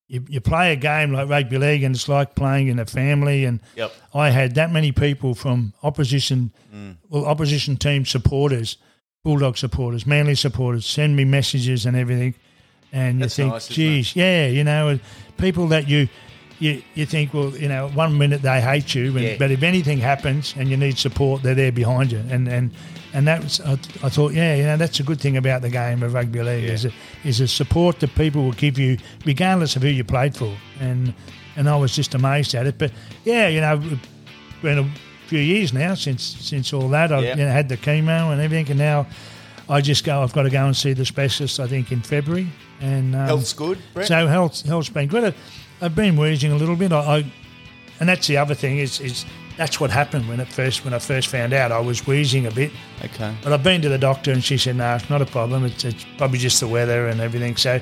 you, 0.07 0.25
you 0.27 0.41
play 0.41 0.73
a 0.73 0.75
game 0.75 1.11
like 1.13 1.29
rugby 1.29 1.57
league, 1.57 1.83
and 1.83 1.95
it's 1.95 2.09
like 2.09 2.35
playing 2.35 2.67
in 2.67 2.79
a 2.79 2.85
family. 2.85 3.45
And 3.45 3.61
Yep. 3.75 3.93
I 4.13 4.31
had 4.31 4.55
that 4.55 4.71
many 4.71 4.91
people 4.91 5.35
from 5.35 5.73
opposition, 5.83 6.51
Mm. 6.73 6.97
well, 7.09 7.25
opposition 7.25 7.77
team 7.77 8.05
supporters, 8.05 8.77
Bulldog 9.23 9.57
supporters, 9.57 10.05
Manly 10.07 10.33
supporters, 10.35 10.85
send 10.85 11.15
me 11.17 11.25
messages 11.25 11.85
and 11.85 11.97
everything. 11.97 12.35
And 12.93 13.21
That's 13.21 13.37
you 13.37 13.43
think, 13.43 13.53
nice, 13.53 13.67
geez, 13.67 14.15
yeah, 14.15 14.47
you 14.47 14.63
know, 14.63 14.97
people 15.37 15.67
that 15.67 15.89
you, 15.89 16.07
you, 16.59 16.81
you 16.95 17.05
think, 17.05 17.33
well, 17.33 17.49
you 17.49 17.67
know, 17.67 17.89
one 17.89 18.17
minute 18.17 18.41
they 18.41 18.61
hate 18.61 18.95
you, 18.95 19.07
and, 19.17 19.19
Yeah. 19.25 19.35
but 19.37 19.51
if 19.51 19.61
anything 19.61 19.97
happens 19.99 20.53
and 20.57 20.69
you 20.69 20.77
need 20.77 20.97
support, 20.97 21.43
they're 21.43 21.53
there 21.53 21.71
behind 21.73 22.11
you. 22.13 22.19
And 22.29 22.47
and 22.47 22.71
and 23.13 23.27
that 23.27 23.43
was, 23.43 23.59
I, 23.61 23.73
I 24.03 24.09
thought, 24.09 24.33
yeah, 24.33 24.55
you 24.55 24.63
know, 24.63 24.77
that's 24.77 24.99
a 25.01 25.03
good 25.03 25.19
thing 25.19 25.35
about 25.35 25.61
the 25.63 25.69
game 25.69 26.01
of 26.01 26.13
rugby 26.13 26.41
league 26.41 26.63
Yeah. 26.63 26.71
is 26.71 26.85
a, 26.85 26.91
is 27.25 27.39
a 27.41 27.47
support 27.47 27.99
that 27.99 28.15
people 28.15 28.43
will 28.43 28.53
give 28.53 28.79
you 28.79 28.97
regardless 29.25 29.75
of 29.75 29.81
who 29.81 29.89
you 29.89 30.03
played 30.05 30.35
for. 30.35 30.55
And 30.79 31.13
and 31.57 31.67
I 31.67 31.75
was 31.75 31.93
just 31.93 32.15
amazed 32.15 32.55
at 32.55 32.65
it. 32.67 32.77
But 32.77 32.91
yeah, 33.25 33.47
you 33.49 33.59
know, 33.61 33.81
it's 34.63 34.79
a 34.79 34.89
few 35.29 35.39
years 35.39 35.71
now 35.73 35.93
since 35.95 36.23
since 36.23 36.73
all 36.73 36.89
that. 36.89 37.11
I've 37.11 37.23
Yeah. 37.23 37.37
you 37.37 37.45
know, 37.45 37.51
had 37.51 37.69
the 37.69 37.77
chemo 37.77 38.31
and 38.31 38.41
everything, 38.41 38.69
and 38.71 38.79
now 38.79 39.05
I 39.69 39.81
just 39.81 40.03
go. 40.03 40.21
I've 40.23 40.33
got 40.33 40.43
to 40.43 40.49
go 40.49 40.65
and 40.65 40.75
see 40.75 40.93
the 40.93 41.05
specialist. 41.05 41.59
I 41.59 41.67
think 41.67 41.91
in 41.91 42.01
February. 42.01 42.47
And 42.81 43.13
um, 43.15 43.25
Health's 43.27 43.53
good, 43.53 43.77
Brett. 43.93 44.07
so 44.07 44.27
health 44.27 44.65
health's 44.65 44.89
been 44.89 45.07
good. 45.07 45.23
I- 45.33 45.85
I've 45.85 45.95
been 45.95 46.17
wheezing 46.17 46.51
a 46.51 46.55
little 46.57 46.75
bit. 46.75 46.91
I, 46.91 46.97
I 47.17 47.25
and 47.99 48.09
that's 48.09 48.27
the 48.27 48.37
other 48.37 48.55
thing 48.55 48.79
is 48.79 48.99
is 48.99 49.25
that's 49.57 49.79
what 49.79 49.91
happened 49.91 50.27
when 50.29 50.39
it 50.39 50.47
first 50.47 50.83
when 50.85 50.93
I 50.93 50.99
first 50.99 51.27
found 51.27 51.53
out. 51.53 51.71
I 51.71 51.79
was 51.79 52.07
wheezing 52.07 52.45
a 52.47 52.51
bit, 52.51 52.71
okay. 53.05 53.33
but 53.43 53.51
I've 53.53 53.63
been 53.63 53.81
to 53.81 53.89
the 53.89 53.97
doctor 53.97 54.31
and 54.31 54.43
she 54.43 54.57
said, 54.57 54.75
"No, 54.77 54.95
it's 54.95 55.09
not 55.09 55.21
a 55.21 55.25
problem. 55.25 55.65
It's, 55.65 55.83
it's 55.85 56.05
probably 56.17 56.39
just 56.39 56.59
the 56.59 56.67
weather 56.67 57.07
and 57.07 57.19
everything." 57.21 57.55
So 57.57 57.79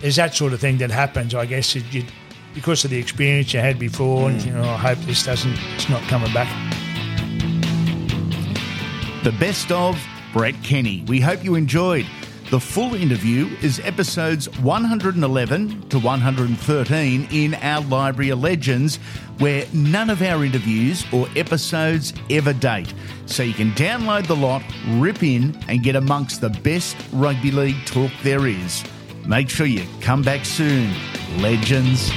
there's 0.00 0.16
that 0.16 0.34
sort 0.34 0.52
of 0.52 0.60
thing 0.60 0.78
that 0.78 0.90
happens. 0.90 1.34
I 1.34 1.46
guess 1.46 1.74
you, 1.74 2.04
because 2.56 2.84
of 2.84 2.90
the 2.90 2.98
experience 2.98 3.52
you 3.52 3.60
had 3.60 3.78
before, 3.78 4.30
and 4.30 4.42
you 4.42 4.50
know, 4.50 4.64
I 4.64 4.78
hope 4.78 4.98
this 5.00 5.24
doesn't. 5.24 5.56
It's 5.74 5.88
not 5.90 6.02
coming 6.04 6.32
back. 6.32 6.48
The 9.22 9.32
best 9.32 9.70
of 9.70 10.02
Brett 10.32 10.54
Kenny. 10.64 11.04
We 11.06 11.20
hope 11.20 11.44
you 11.44 11.54
enjoyed. 11.54 12.06
The 12.50 12.58
full 12.60 12.94
interview 12.94 13.54
is 13.60 13.80
episodes 13.80 14.48
111 14.60 15.88
to 15.88 15.98
113 15.98 17.28
in 17.30 17.54
our 17.56 17.82
Library 17.82 18.30
of 18.30 18.40
Legends, 18.40 18.96
where 19.38 19.66
none 19.74 20.08
of 20.08 20.22
our 20.22 20.42
interviews 20.44 21.04
or 21.12 21.28
episodes 21.36 22.14
ever 22.30 22.54
date. 22.54 22.94
So 23.26 23.42
you 23.42 23.52
can 23.52 23.72
download 23.72 24.28
the 24.28 24.36
lot, 24.36 24.62
rip 24.92 25.22
in, 25.22 25.58
and 25.68 25.82
get 25.82 25.96
amongst 25.96 26.40
the 26.40 26.50
best 26.50 26.96
rugby 27.12 27.50
league 27.50 27.84
talk 27.84 28.12
there 28.22 28.46
is. 28.46 28.82
Make 29.26 29.50
sure 29.50 29.66
you 29.66 29.84
come 30.00 30.22
back 30.22 30.44
soon, 30.44 30.94
Legends. 31.38 32.12